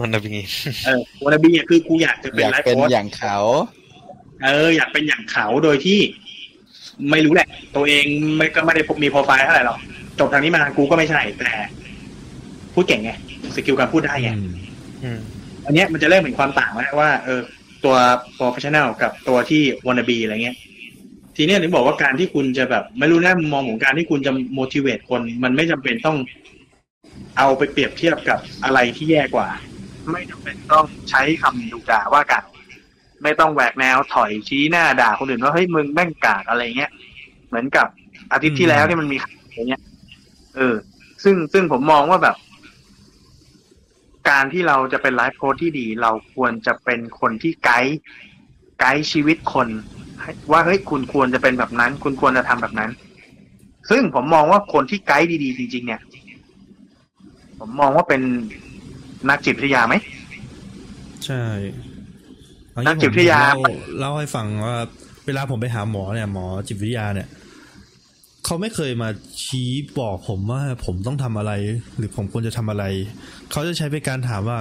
[0.00, 0.40] มันจะเป็นไง
[0.86, 3.36] เออ wannabe อะคือกูอยากจะเป็นอยากเป็นไลฟ์โค้ชอย่างเขา
[4.44, 6.00] เออ อยากเป็นอย่างเขาโดยที่
[7.10, 8.04] ไม่รู้แหละ ตัวเอง
[8.36, 9.78] ไม่ก็ไม่ได้มีโปรไฟล์เท่าไหร่หรอก
[10.18, 11.50] จบทางนี้มากูก็ไม่ใช่แต่
[12.74, 13.10] พูดเก่งไง
[13.56, 14.54] skill การพูดได้ไงอืม
[15.04, 15.20] อืม
[15.66, 17.40] อันเนี้ยมันจะเริ่มเห็นความต่างแล้วว่า เออ
[17.84, 17.96] ตัว
[18.38, 20.56] professional กับตัวที่ wannabe อะไรเงี้ย
[21.36, 26.18] ทีเนี้ยถึงบอกว่าการที่คุณจะแบบ ไม่รู้นะมุมมองของการที่คุณจะ motivate คน มันไม่จำเป็นต้อง
[27.38, 29.48] เอาไปเปรียบเทียบกับอะไรที่แย่กว่า
[30.10, 32.42] ไม่จำเป็นต้องใช้คำดุด่าว่ากัน
[33.22, 36.90] ไม่ต้องแหวกแนวถอยชี้หน้าด่าคนอื่นว่าเฮ้ยมึงแม่งกากอะไรเงี้ย
[37.48, 37.86] เหมือนกับ
[38.32, 39.82] อาทิตย์ที่แล้วที่มันมีข่าวอย่างเงี้ย
[40.56, 40.74] เออ
[41.24, 42.36] ซึ่งซึ่งผมมองว่าแบบ
[44.30, 47.98] การที่เราจะเป็นไลฟ์โค้ดที่ดี เราควรจะเป็นคนที่ไกด์
[48.80, 49.68] ไกด์ชีวิตคน
[50.52, 52.90] ว่าเฮ้ยคุณควรจะเป็นแบบนั้น คุณควรจะทำแบบนั้น
[53.90, 56.00] ซึ่งผมมองว่าคนที่ไกด์ดีๆ จริง ๆ เนี่ย
[57.58, 58.22] ผมมองว่าเป็น
[59.30, 59.94] นักจิตวิทยาไหม
[61.26, 61.42] ใช่
[62.72, 64.76] เอานักจิตวิทยาผมเล่เล่าให้ฟังว่า
[65.26, 67.28] เวลาผมไปหาหมอเนี่ยหมอจิตวิทยาเนี่ย
[68.44, 69.08] เขาไม่เคยมา
[69.44, 71.52] ชี้บอกผมว่าผมต้องทำอะไร
[71.96, 72.84] หรือผมควรจะทำอะไร
[73.50, 74.58] เขาจะใช้เป็นการถามว่า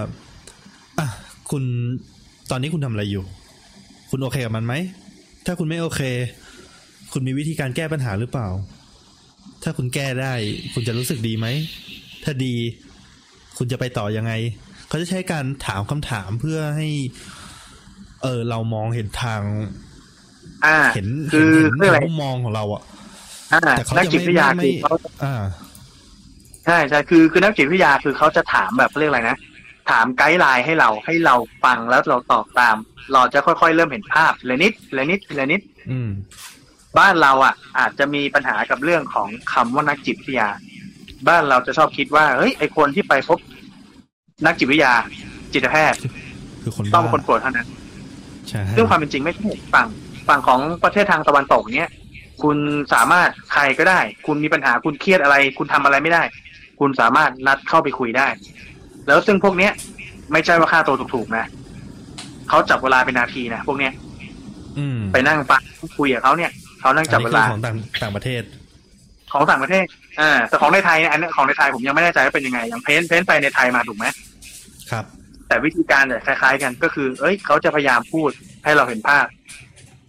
[1.00, 1.08] อะ
[1.52, 1.64] คุณ
[2.52, 3.24] ตอนนี้คุณทำอะไรอยู่
[4.10, 4.74] คุณโอเคกับมันไหม
[5.46, 6.02] ถ้าคุณไม่โอเค
[7.12, 8.48] คุณมีวิธีการแก้ปัญหาหรือเปล่า
[9.64, 10.34] ถ้าคุณแก้ได้
[10.74, 11.48] คุณจะรู้สึกดีไหม
[12.24, 12.54] ถ้าดี
[13.64, 14.34] คุณจะไปต่อยังไง
[14.88, 16.88] เขาจะใช้การถามคำถามเพื่อให้
[18.22, 19.42] เออเรามองเห็นทาง
[20.66, 22.82] อ่า เห็นคืเห็นอเห็นเรื่องอะไรมุมมองของเราอะ
[23.54, 24.94] อ่าแต่เขานักจะจิตไม่วิทยาไม่คือเขา
[25.24, 25.36] อ่า
[26.66, 29.38] ใช่ใช่คือคือนักจิตวิทยาคือเขาจะถามแบบเรียกอะไรนะ
[29.90, 32.76] ถามไกด์ไลน์ให้เราให้เราฟังแล้วเราตอบตาม
[33.14, 36.10] เราจะค่อยๆเริ่มเห็นภาพทีละนิดทีละนิดทีละนิดอืม
[37.00, 40.50] บ้านเราอะ อาจจะมีปัญหากับเรื่องของคำว่านักจิตวิทยา
[41.28, 43.40] บ้านเราจะชอบคิดว่า เฮ้ยไอคนที่ไปพบ
[44.46, 44.94] นักจิตวิทยา
[45.54, 46.00] จิตแพทย์
[46.64, 47.68] คือคนต้องบ้าคนป่วยเท่านั้น
[48.48, 49.42] ใช่ซึ่งความเป็นจริงไม่ใช่
[49.74, 49.88] ฝั่ง
[50.28, 51.92] ฝั่งของประเทศทางตะวันตกเนี้ย
[52.44, 52.58] คุณ
[52.94, 56.24] สามารถใครก็ได้ คุณมีปัญหาคุณเครียดอะไร คุณทำอะไรไม่ได้
[56.80, 58.28] คุณสามารถนัดเข้าไปคุยได้
[59.08, 59.72] แล้วซึ่งพวกเนี้ย
[60.32, 61.46] ไม่ใช่ว่าค่าตัวถูกๆนะ
[62.50, 63.94] เขาจับเวลาเป็นนาทีนะพวกเนี้ย
[64.78, 65.62] อืมไปนั่งฟัง
[65.98, 68.44] คุยกับเขาเนี่ยเขานั่งจับเวลาอันนี้คือของต่างต่างประเทศ
[69.32, 69.86] ของต่างประเทศ
[70.20, 74.06] อ่า แต่ของในไทยเนี่ยอันนี้ของในไทยผมยังไม่แน่ใจว่าเป็นยังไง อย่างเพ้นท์เพ้นท์ไปในไทยมาถูกไหม
[74.92, 75.06] ครับ
[75.48, 78.30] แต่วิธีการเนี่ยคล้าย ๆ กันก็คือ เอ้ยเขาจะพยายามพูด
[78.64, 79.26] ให้เราเห็นภาพ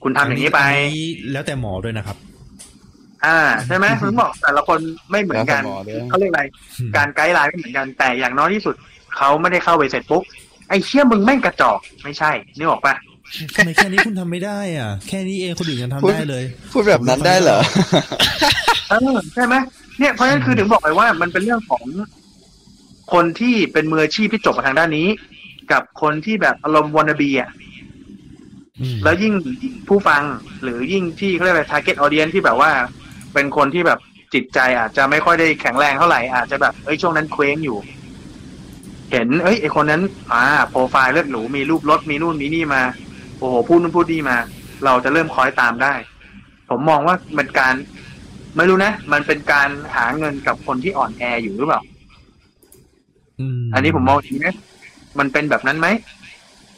[0.02, 0.60] คุณทำอย่างนี้ไป
[0.96, 2.16] นี้แล้วแต่หมอด้วยนะครับ
[3.24, 4.80] อ่าใช่ไหมผมบอกแต่ละคน
[5.10, 6.42] ไม่เหมือนกันแล้วแต่หมอด้วยเขาเรียกอะไร
[6.96, 8.74] การไกด์ไลน์ไม่เหมือนกันแต่อย่างน้อยที่สุด
[9.16, 10.22] เขาไม่ได้เข้าไปเสร็จปุ๊บ
[10.68, 12.94] ไอ้เชี่ยมึงแม่งกระจอกไม่ใช่นึกออกปะ
[13.54, 17.58] ทำไมแค่นี้คุณทำไม่ได้อะ แค่นี้เองคนอื่นยังทำพูดได้เลย พูดแบบนั้นได้เหรอ
[18.90, 19.54] เออใช่ไหม
[19.98, 21.84] เนี่ยเพราะฉะนั้นคือถึงบอกไปว่ามันเป็นเรื่องของ
[23.12, 25.08] คนที่เป็นมืออาชีพที่จบมาทางด้านนี้
[25.72, 27.50] กับคนที่แบบอารมณ์วอนาบีอะ
[28.80, 29.32] อืมแล้วยิ่ง
[29.88, 30.22] ผู้ฟัง
[30.62, 32.70] หรือยิ่งที่เขาเรียกอะไร target audience ที่แบบว่า
[33.34, 33.98] เป็นคนที่แบบ
[34.34, 37.78] จิตใจอาจจะไม่ค่อยได้แข็งแรงเท่าไหร่อาจจะแบบเอ้ยช่วงนั้นเคว้งอยู่
[39.12, 42.82] เห็น เอ้ยไอคนนั้น อ่าโปรไฟล์เลือดหรูมีรูปรถมีนู่นมีนี่มา
[43.38, 44.36] โอ้โหพูดนู่นพูดนี่มา
[44.84, 45.94] เราจะเริ่มคอยตามได้
[46.68, 47.74] ผมมองว่ามันการ
[48.56, 51.80] ไม่รู้นะ มันเป็นการหาเงินกับคนที่อ่อนแออยู่หรือเปล่า
[53.60, 54.54] มอันนี้ผมมองทีนะ
[55.18, 55.88] มันเป็นแบบนั้นไหม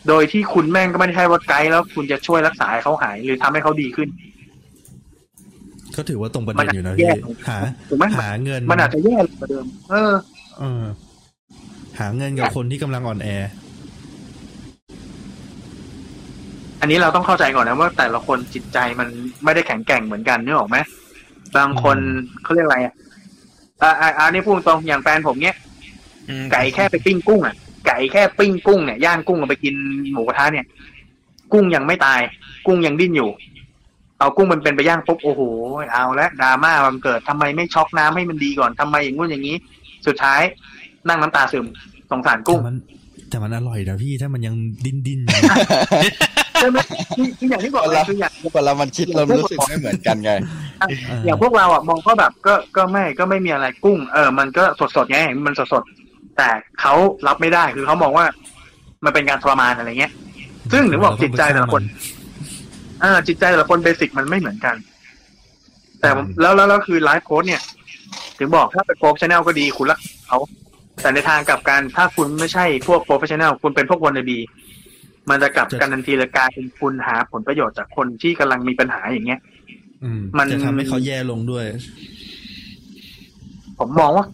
[0.08, 4.08] โดยที่คุณแม่งก็ไม่ได้ใช่ว่าไกด์แล้วคุณจะช่วยรักษาให้เขาหาย หรือทำให้เขาดีขึ้น
[5.96, 7.58] ก็ถือว่าตรงประเด็นอยู่นะมันอาจพี่จะแย่หา
[7.88, 10.12] ถูกไหมหาเงิน มันอาจจะแย่กว่าเดิม เออ
[10.58, 10.82] เออ
[12.00, 13.28] หาเงินกับคนที่กำลังอ่อนแอ
[16.80, 19.08] อันนี้เราต้องเข้าใจก่อนนะว่าแต่ละคนจิตใจมัน
[19.44, 20.76] ไม่ได้แข็งแกร่งเหมือนกันนึกออกไหม
[21.56, 21.98] บางคน
[22.42, 22.94] เขาเรียกอะไรอะ
[23.82, 25.56] อ่าอ่าอันนี้พูดตรงอย่างแฟนผมเนี้ย
[26.28, 27.54] อืมไก่แค่ไปปิ้งกุ้งอะ
[27.86, 29.74] ไก่แค่ปิ้งกุ้งเนี่ยย่างกุ้งเอาไปกิน
[30.12, 30.66] หมูกระทะเนี่ย
[31.52, 32.20] กุ้งยังไม่ตาย
[32.66, 33.30] กุ้งยังดิ้นอยู่
[34.18, 35.40] เอากุ้งมันเป็นไปย่างปุ๊บโอ้โห
[35.92, 39.56] เอาละดราม่ามันเกิดทำไมไม่ช็อกน้ำให้มันดีก่อนทำไมอย่างงู้นอย่างนี้
[40.06, 40.40] สุดท้าย
[41.08, 41.66] นั่งน้ำตาซึม
[42.10, 42.76] สงสารกุ้งแต่มัน
[43.30, 45.40] แต่มันอร่อยนะพี่ถ้ามันยังดิ้นดิ้นอยู่
[46.60, 46.78] ใช่ไหม
[47.16, 50.92] ที่ที่อย่างที่บอกเลยคืออย่างเวลามันคิดเรารู้สึกไม่เหมือนกันไงเออ
[51.24, 56.48] อย่างพวกเราอะมองก็แบบก็ก็ไม่ก็ไม่มีอะไรกุ้ง เออ มันก็สดสดๆไงมันสดสดๆแต่
[56.80, 56.94] เขา
[57.26, 58.26] รับไม่ได้คือเขามองว่า
[59.04, 60.12] มันเป็นการทรมานอะไรเงี้ย
[60.72, 61.82] ซึ่งถึงบอกจิตใจแต่ละคน
[63.02, 64.76] อ่าจิตใจแต่ละคนเบสิกมันไม่เหมือนกัน
[66.00, 67.62] แต่ผมแล้วแล้วแล้วคือไลฟ์โค้ดเนี่ย
[68.38, 70.38] ถึงบอกถ้าเป็น professional ก็ดีคุณรักษาเขา
[71.00, 74.38] แต่ในทางกลับกันถ้าคุณไม่ใช่พวก professional คุณเป็นพวก wannabe
[75.30, 79.53] มันจะกลับกันทันทีเลยกลายเป็นคุณหาผลประโยชน์จากคนที่กำลังมีปัญหาอย่างเงี้ยอื
[80.18, 81.64] มมันจะทำให้เขาแย่ลงด้วย
[83.78, 84.26] ผมมองว่า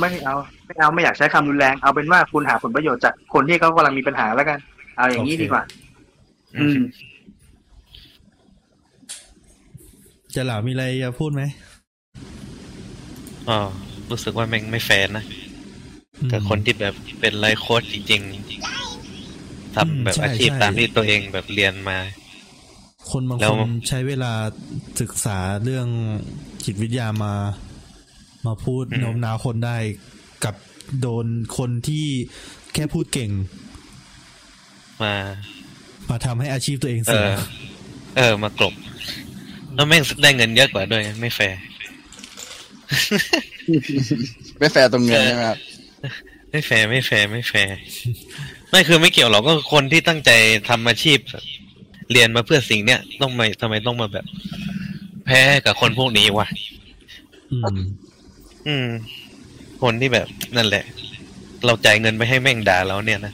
[0.00, 0.34] ไม่เอา
[0.66, 4.58] ไม่เอาไม่อยากใช้คำรุนแรงเอาเป็นว่าคุณหาผลประโยชน์จากคนที่เขากำลังมีปัญหาแล้วกัน
[4.96, 5.62] เอาอย่างนี้โอเคดีกว่า
[6.60, 6.78] อืม
[10.34, 11.42] จะหลามีอะไรจะพูดไหม
[13.48, 13.58] อ๋อ
[14.10, 15.24] รู้สึกว่าแม่งไม่แฟร์นะ
[16.32, 21.98] กับคนที่แบบเป็นไลฟ์โค้ชจริงๆทำแบบใช่อาชีพใช่ตามที่ตัวเองแบบเรียนมา
[23.12, 24.32] คนบางแล้ควนใช้เวลา
[25.00, 25.88] ศึกษาเรื่อง
[26.64, 27.34] จิตวิทยามา
[28.46, 29.76] มาพูดอืมโน้มน้าวคนได้
[30.44, 30.54] กับ
[31.00, 31.26] โดน
[31.58, 32.06] คนที่
[32.74, 33.30] แค่พูดเก่ง
[35.02, 35.14] มา
[36.10, 37.32] มาทำให้อาชีพตัวเองเอเสียอ
[38.16, 38.74] เออ มากลบ
[39.74, 41.58] แล้วแม่งได้เงินเยอะกว่าด้วย ไม่แฟร์
[44.58, 45.58] ไม่แฟร์ตรงเงินใช่ไหมครับ
[46.50, 47.76] ไม่แฟร์ไม่แฟร์ไม่แฟร์
[48.70, 50.30] ไม่คือไม่เกี่ยวหรอกก็คนที่ตั้งใจ
[50.68, 51.18] ทำอาชีพ
[52.12, 54.26] เรียนมาเพื่อสิ่งเนี้ยต้องมาทำไมต้องมาแบบ
[55.26, 56.48] แพ้กับคนพวกนี้วะ
[57.52, 57.78] อืม
[58.68, 58.88] อืม
[59.82, 60.84] คนที่แบบนั่นแหละ
[61.66, 63.32] เราจ่ายเงินไปให้แม่งด่าเราเนี่ยนะ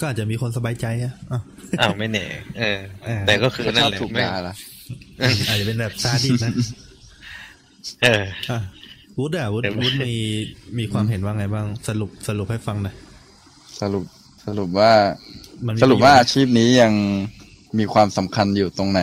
[0.00, 1.40] ก็อาจจะมีคนสบายใจอะอะ
[1.80, 2.24] อ้าวไม่แน่
[2.58, 4.54] เออเออแต่ก็คือเขานั่ชนอบแหละถูกแม่งด่าละ
[5.48, 6.52] อาจจะเป็นแบบซาดิสนะ
[8.02, 8.58] เอออะ
[9.18, 10.16] วุฒิอะวุฒิเดี๋ยววุฒิมี
[10.78, 12.94] มีความเห็นว่าไงบ้าง สรุปสรุปให้ฟังหน่อย
[13.80, 14.04] สรุป
[14.46, 14.92] สรุปว่า
[15.66, 16.92] มันมีสรุปว่าปะอาโยชน์ชีพนี้ยัง
[17.78, 19.00] มีความสำคัญอยู่ตรงไหน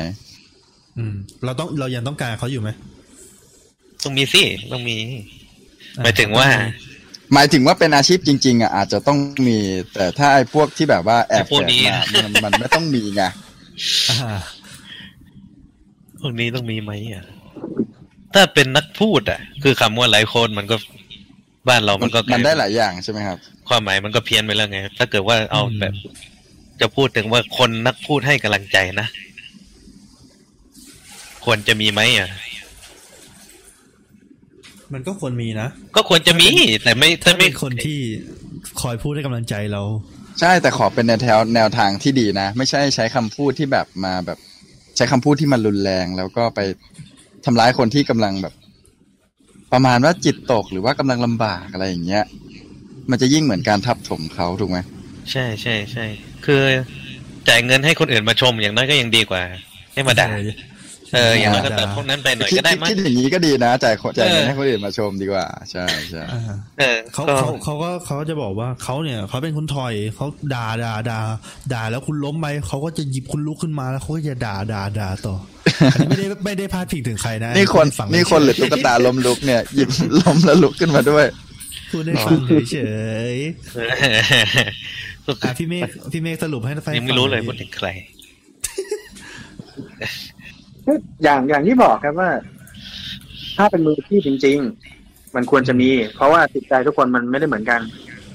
[0.97, 2.69] อืม เราต้องเรายังต้องการเขาอยู่ไหม
[4.03, 4.97] ต้องมีสิต้องมี
[6.03, 6.47] หมายถึงว่า
[7.33, 9.57] หมายถึงว่าเป็นอาชีพจริง ๆอะอาจจะต้องมี
[9.93, 13.23] แต่ถ้าไอ้พวกที่แบบว่าแอบไอ้พวกแฝงนี้มามันมันไม่ต้องมีไง
[14.09, 14.39] อ่า
[16.21, 17.25] พวกนี้ต้องมีไหมอะ
[18.33, 20.75] ถ้าเป็นนักพูดอะ คือคำว่าไลฟ์โค้ดมันก็
[21.67, 23.37] บ้านเรามันก็มันได้หลายอย่างใช่ไหมครับ
[23.69, 25.93] ความหมายมันก็เพี้ยนไปแล้วไง ถ้าเกิดว่าเอาอืมแบบ
[26.81, 29.07] จะพูดถึงว่าคนนักพูดให้กำลังใจนะ
[31.45, 32.29] ควรจะมีไหมอะ
[34.93, 36.47] มันก็ควรมีนะ ก็ควรจะมี
[36.83, 37.99] แต่ไม่ถ้าถ้าไม่เป็นคนที่
[38.81, 39.81] คอยพูดให้กำลังใจเรา
[40.39, 44.39] ใช่แต่ขอเป็นแนวแถวแนวทางที่ดีนะ ไม่ใช่ใช้คำพูดที่แบบมาแบบ
[44.95, 46.59] ใช้คำพูดที่มันรุนแรง แล้วก็ไป
[47.45, 48.53] ทำร้ายคนที่กำลังแบบ
[49.73, 52.23] ประมาณว่าจิตตกหรือว่ากำลังลำบากอะไรอย่างเงี้ย
[53.09, 54.77] มันจะยิ่งเหมือนการทับถมเขาถูกไหม
[55.31, 56.05] ใช่ใช่ใช่
[56.45, 56.61] คือ
[57.47, 59.41] จ่ายเงินให้คนอื่นมาชมอย่างน้อยก็ยังดีกว่า
[59.93, 60.29] ให้มาด่า
[61.13, 66.41] เอออย่างน้อยก็ตัดพวกนั้นไปหน่อยคิดก็ได้คิดมั้งคิดอย่างนี้ก็ดีนะจ่ายคนจ่ายเงินเออให้คนอื่นมาชมดีกว่า ใช่ใช่อ่า
[66.79, 71.19] เออเขาก็เขาเขาก็เขาจะบอกว่าเขาเนี่ยเขาเป็นคนถอยเขาด่าด่าด่า
[71.73, 75.35] ด่าแล้วคุณล้มไปเขาก็จะหยิบคุณลุกขึ้นมาแล้วเขาก็จะด่าด่าด่าต่อ
[75.91, 79.89] อันนี้ไม่ได้ไม่ได้พาดพิงถึงใครนะนี่คนฟังนี่คนหรือตุ๊กตาล้มลุกเนี่ยหยิบ
[80.21, 81.25] ล้มแล้วลุกขึ้นมาด้วย
[81.91, 82.39] พูดให้ฟัง
[82.71, 82.77] เฉ
[83.33, 87.87] ยๆ อะพี่เมฆพี่เมฆสรุปให้ฟังยังไม่รู้เลยพูดถึงใคร
[91.23, 92.29] อย่างอย่างที่บอกครับว่า
[93.57, 94.57] ถ้าเป็นมืออาชีพจริง
[94.97, 97.81] ๆ มันควรจะมี เพราะว่าจิตใจทุกคนมันไม่ได้เหมือนกัน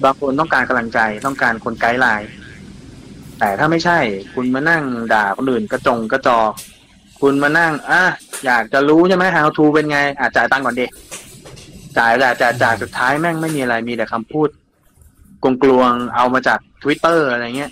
[0.03, 2.27] บางคนต้องการกำลังใจต้องการคนไกด์ไลน์
[3.39, 3.99] แต่ถ้าไม่ใช่
[4.33, 4.83] คุณมานั่ง
[5.13, 6.51] ด่าคนอื่นกระจงกระจอก
[7.21, 8.01] คุณมานั่งอะ
[8.45, 10.85] อยากจะรู้ใช่ไหม how to เป็นไงอะจ่ายตังค์ก่อนดิ
[11.97, 14.49] จ่ายจ่ายจ่ายจ่ายสุดท้ายแม่งไม่มีอะไรมีแต่คำพูด
[15.43, 17.71] กลวงๆเอามาจาก Twitter อะไรเงี้ย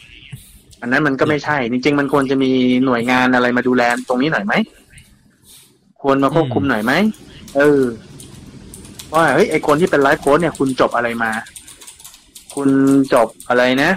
[0.81, 2.51] อันนั้นมันก็ไม่ใช่ จริง ๆ มันควรจะมี
[2.85, 4.53] หน่วยงานอะไรมาดูแลตรงนี้หน่อยไหม
[6.01, 6.93] ควรมาควบคุมหน่อยไหม
[7.57, 7.81] เออ
[9.13, 11.31] ว่าเฮ้ยไอคนที่เป็นไลฟ์โค้ชเนี่ย คุณจบอะไรมา
[12.55, 12.69] คุณ
[13.13, 13.91] จบอะไรนะ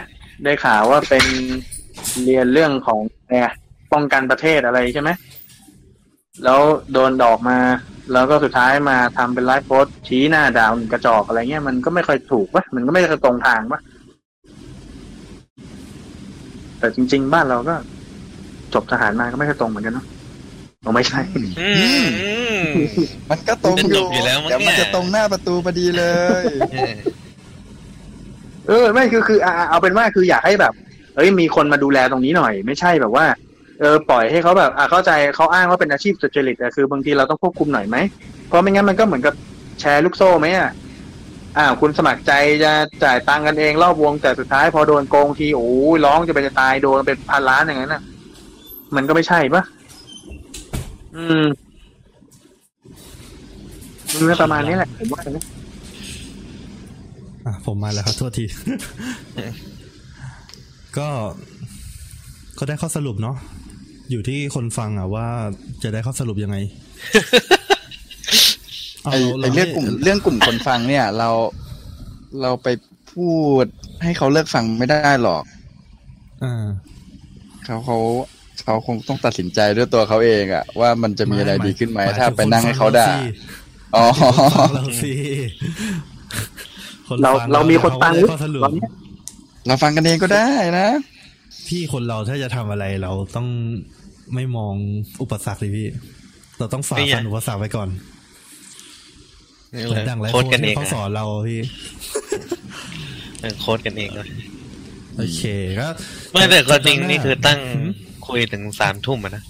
[0.45, 1.25] ได้ข่าวว่าเป็น
[2.25, 3.01] เรียนเรื่องของ
[3.31, 3.53] เนี่ย
[3.93, 5.11] ป้องกันประเทศอะไรใช่ไหม
[6.45, 6.61] แล้ว
[6.93, 7.59] โดนดอกมา
[8.13, 13.81] แล้วก็สุดท้ายมาทำเป็นไลฟ์โค้ชชี้หน้าดาวกระจอกอะไรเงี้ยมันก็ไม่ค่อยถูกปะมันก็ไม่ค่อยตรงทางปะ
[16.79, 17.75] แต่จริง ๆ บ้านเราก็
[18.75, 20.07] จบทหารมาก็ไม่ค่อยตรงเหมือนกันเนาะ
[20.83, 21.21] เอาไม่ใช่
[21.61, 21.71] อื
[22.05, 22.33] มอื
[22.63, 22.65] ม
[23.31, 26.05] มันก็ตรงอจยู่บอยู่แล้วมั้งเดี๋ยวมันเนี่ยจะตรงหน้าประตูพอดีเล
[26.43, 26.95] ย เออ
[28.69, 30.73] เออไม่คือคืออะเอาเป็นว่าคืออยากให้แบบ
[31.17, 33.25] เอ้ยมีคนมาดูแลตรงนี้หน่อย ไม่ใช่แบบว่า
[33.83, 37.97] เออปล่อยให้เขาแบบอะเข้าใจเขาอ้างว่าเป็นอาชีพสุจริตแต่คือบางทีเราต้องควบคุมหน่อยไหม
[38.49, 39.35] เพราะไม่งั้นมันก็เหมือนกับ
[39.81, 40.71] แชร์ลูกโซ่ไหมอะ
[41.59, 42.33] อ่าคุณสมัครใจ
[42.65, 42.73] จะ
[43.05, 48.03] จ่ายตังค์กันเองรอบวงแต่สุดท้ายพอโดนโกงทีโอ้ยร้องจะเป็นจะตายโดนเป็นพันล้านอย่างนั้นน่ะ
[48.97, 49.63] มันก็ไม่ใช่ปะ
[51.17, 51.47] อืม
[54.15, 55.45] มันก็ประมาณนี้แหละผมว่านะ
[57.47, 58.45] อะผมมาแล้วครับโทษที
[60.99, 61.09] ก็
[62.59, 63.37] ก็ได้ข้อสรุปเนาะ
[64.13, 65.29] อยู่ที่คนฟังอะว่า
[65.83, 66.57] จะได้ข้อสรุปยังไง
[69.05, 69.11] ไอ
[69.41, 71.29] ไอเรื่องกลุ่มเรื่องกลุ่มคนฟังเนี่ย เรา
[72.43, 72.69] เราไป
[73.13, 73.31] พู
[73.63, 73.65] ด
[74.03, 75.45] ให้เขาเลิกฟังไม่ได้หรอก
[76.45, 76.67] อ่า
[77.65, 77.99] เขาเขา
[78.65, 83.21] เขาคงต้องตัดสินใจด้วยตัวเขาเองอะว่ามันจะมีอะไรดีขึ้นไหมหยถ้าถึไปนั่งให้เขาด่าคนฟัง
[83.97, 84.07] อ๋อ
[84.75, 85.13] เราสิ
[87.09, 88.91] คนเราฟังเรามีคนฟังเขหรือได้ข้อสรุปตอนเนี้ย
[89.67, 90.49] เราฟังกันเองก็ได้
[90.79, 90.89] นะ
[91.69, 93.49] พี่คนเราถ้าจะทำอะไรเราต้อง
[94.35, 94.75] ไม่มอง
[95.23, 95.89] อุปสรรคเลยพี่
[96.59, 97.89] เราต้องฝ่านี่ไงฟันอุปสรรคไปก่อน
[99.75, 101.61] นี่เหมืเลอนยดังไรโค้ดกันเอที่งเขานะสอนเราพี่
[103.41, 104.29] เออโค้ดกันเองเลย
[105.17, 105.43] โอเค
[105.81, 105.87] ก็
[106.33, 107.87] ไม่แต่ก็จริงนี่คือตั้งหืม
[108.29, 109.43] คุยถึงสามทุ่มอะนะ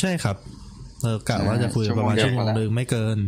[0.00, 0.36] ใช่ครับ
[1.02, 3.18] เออกะว่าจะคุยประมาณชั่ชั่ววโมโมงงเดียวหนึ่งไม่เกิน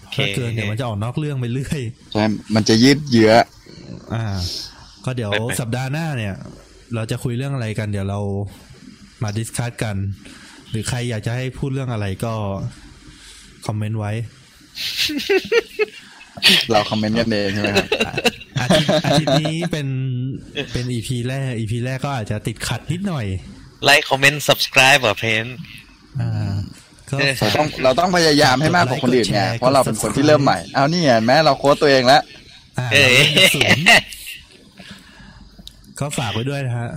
[0.00, 1.80] โอเคถ้าเกิดเดี๋ยวมันจะออกนอกเรื่องไปเรื่อย
[2.12, 3.32] ใช่มันจะยืดเยื้อ
[4.14, 4.24] อ่า
[5.04, 6.34] ก็เดี๋ยวสัปดาห์หน้าเนี่ย
[6.94, 8.20] เราจะคุยเรื่องอะไรกัน เดี๋ยวเรา
[9.22, 9.96] มา discuss กัน
[10.70, 12.34] หรือใครอยากจะให้พูดเรื่องอะไรก็
[13.66, 14.12] คอมเมนต์ไว้
[16.70, 17.86] เราคอมเมนต์กันเองใช่ไหมครับ
[18.60, 19.88] อาทิตย์อาทิตย์นี้เป็น
[20.72, 23.26] เป็น EP แรก EP แรกก็อาจจะติดขัดนิดหน่อย
[23.84, 25.46] ไลค์คอมเมนต์ subscribe อะเพน
[26.20, 26.54] อ่า
[27.10, 32.22] ก็เออเราต้องเราต้องพยายามให้มากกว่าคนอื่นไงกดไลค์เพราะเราเป็นคนที่เริ่มใหม่ เอานี่เห็นไหมเราโค้ดตัวเองแล้ว
[32.78, 33.04] อ่าเอ้
[33.46, 33.84] ยศูนย์
[36.00, 36.88] ก็ฝากไว้ด้วยนะฮะ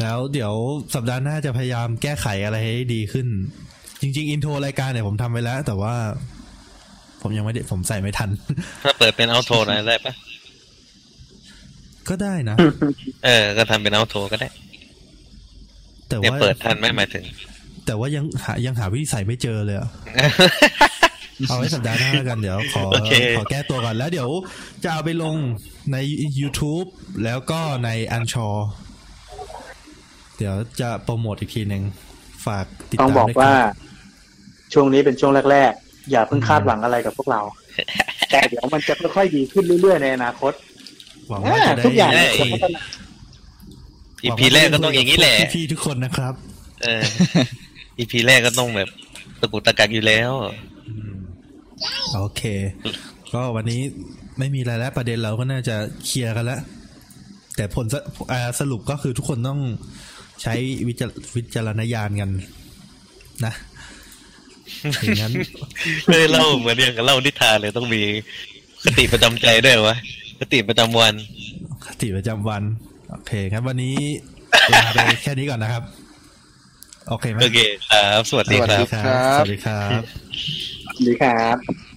[0.00, 0.52] แล้วเดี๋ยว
[0.94, 3.26] สัปดาห์หน้าจะพยายามแก้ไขอะไรให้ดีขึ้น
[4.00, 5.94] จริง ๆ อินโทรรายการเนี่ยผมทำไปแล้ว แต่ว่า
[7.22, 8.30] ผมยังไม่ได้ผมใส่ไม่ทัน
[8.84, 10.12] ถ้าเปิดเป็นเอาโทนะได้ปะ
[12.08, 12.56] ก็ได้นะ
[13.24, 14.48] เออ ก็ทำเป็นเอาโทก็ได้
[16.08, 17.24] แต่เนี่ยว่าเปิดทันไหม่หมายถึง
[17.86, 19.90] แต่ว่ายังหายังหาวิธีใส่ไม่เจอเลยอะ
[21.48, 24.28] เอาไว้สัปดาห์หน้าแล้วกันเดี๋ยวขอโอเคขอแก้ตัวก่อนแล้วเดี๋ยว
[24.84, 25.36] จะเอาไปลง
[25.92, 25.96] ใน
[26.38, 26.88] YouTube
[27.24, 28.48] แล้วก็ในอันชอ
[30.40, 31.82] เดี๋ยวจะโปรโมทอีกทีหนึ่ง
[32.46, 33.74] ฝากติดต้องตามบอกด้วยว่าครับ
[34.72, 37.40] ช่วงนี้เป็นช่วงแรก ๆ อย่าเพิ่งคาดหวังอะไรกับพวกเรา
[38.30, 40.52] แต่เดี๋ยวมันจะค่อยๆดีขึ้นเรื่อยๆในอนาคต
[41.28, 42.82] หวังว่าจะได้ทุกอย่างได้จะพัฒนา
[44.24, 46.34] อีพีแรกก็ต้องอย่างนี้แหละพี่ๆทุกคนนะครับ
[46.82, 47.02] เออ
[47.98, 48.88] อีพีแรกก็ต้องแบบ
[49.40, 50.32] ตะกุกตะกักอยู่แล้ว
[52.14, 52.42] โอเค
[53.32, 53.80] ก็วันนี้
[54.38, 56.60] ไม่มีอะไรแล้วประเด็นเราก็น่าจะเคลียร์กันแล้ว
[57.56, 57.94] แต่ผลส
[58.32, 59.60] อ่าสรุปก็คือทุกคนต้อง
[60.42, 60.54] ใช้
[60.88, 62.30] วิจารวิจารณญาณกัน
[63.44, 63.52] นะ
[65.02, 65.32] อย่างนั้น
[66.08, 68.02] เลยเล่าเหมือนอย่างกับเล่านิทานเลยต้องมี
[68.84, 69.96] คติประจำใจด้วยวะ
[70.40, 71.14] คติประจำวัน
[71.86, 72.62] คติประจำวัน
[73.10, 73.96] โอเคครับวันนี้
[74.72, 75.82] ลาไปแค่นี้ก่อนนะครับ
[77.08, 80.02] โอเคไหมโอเคครับ สวัสดีครับ สวัสดีครับ สวัสดีครับ
[80.96, 81.89] สวัสดีครับดีครับ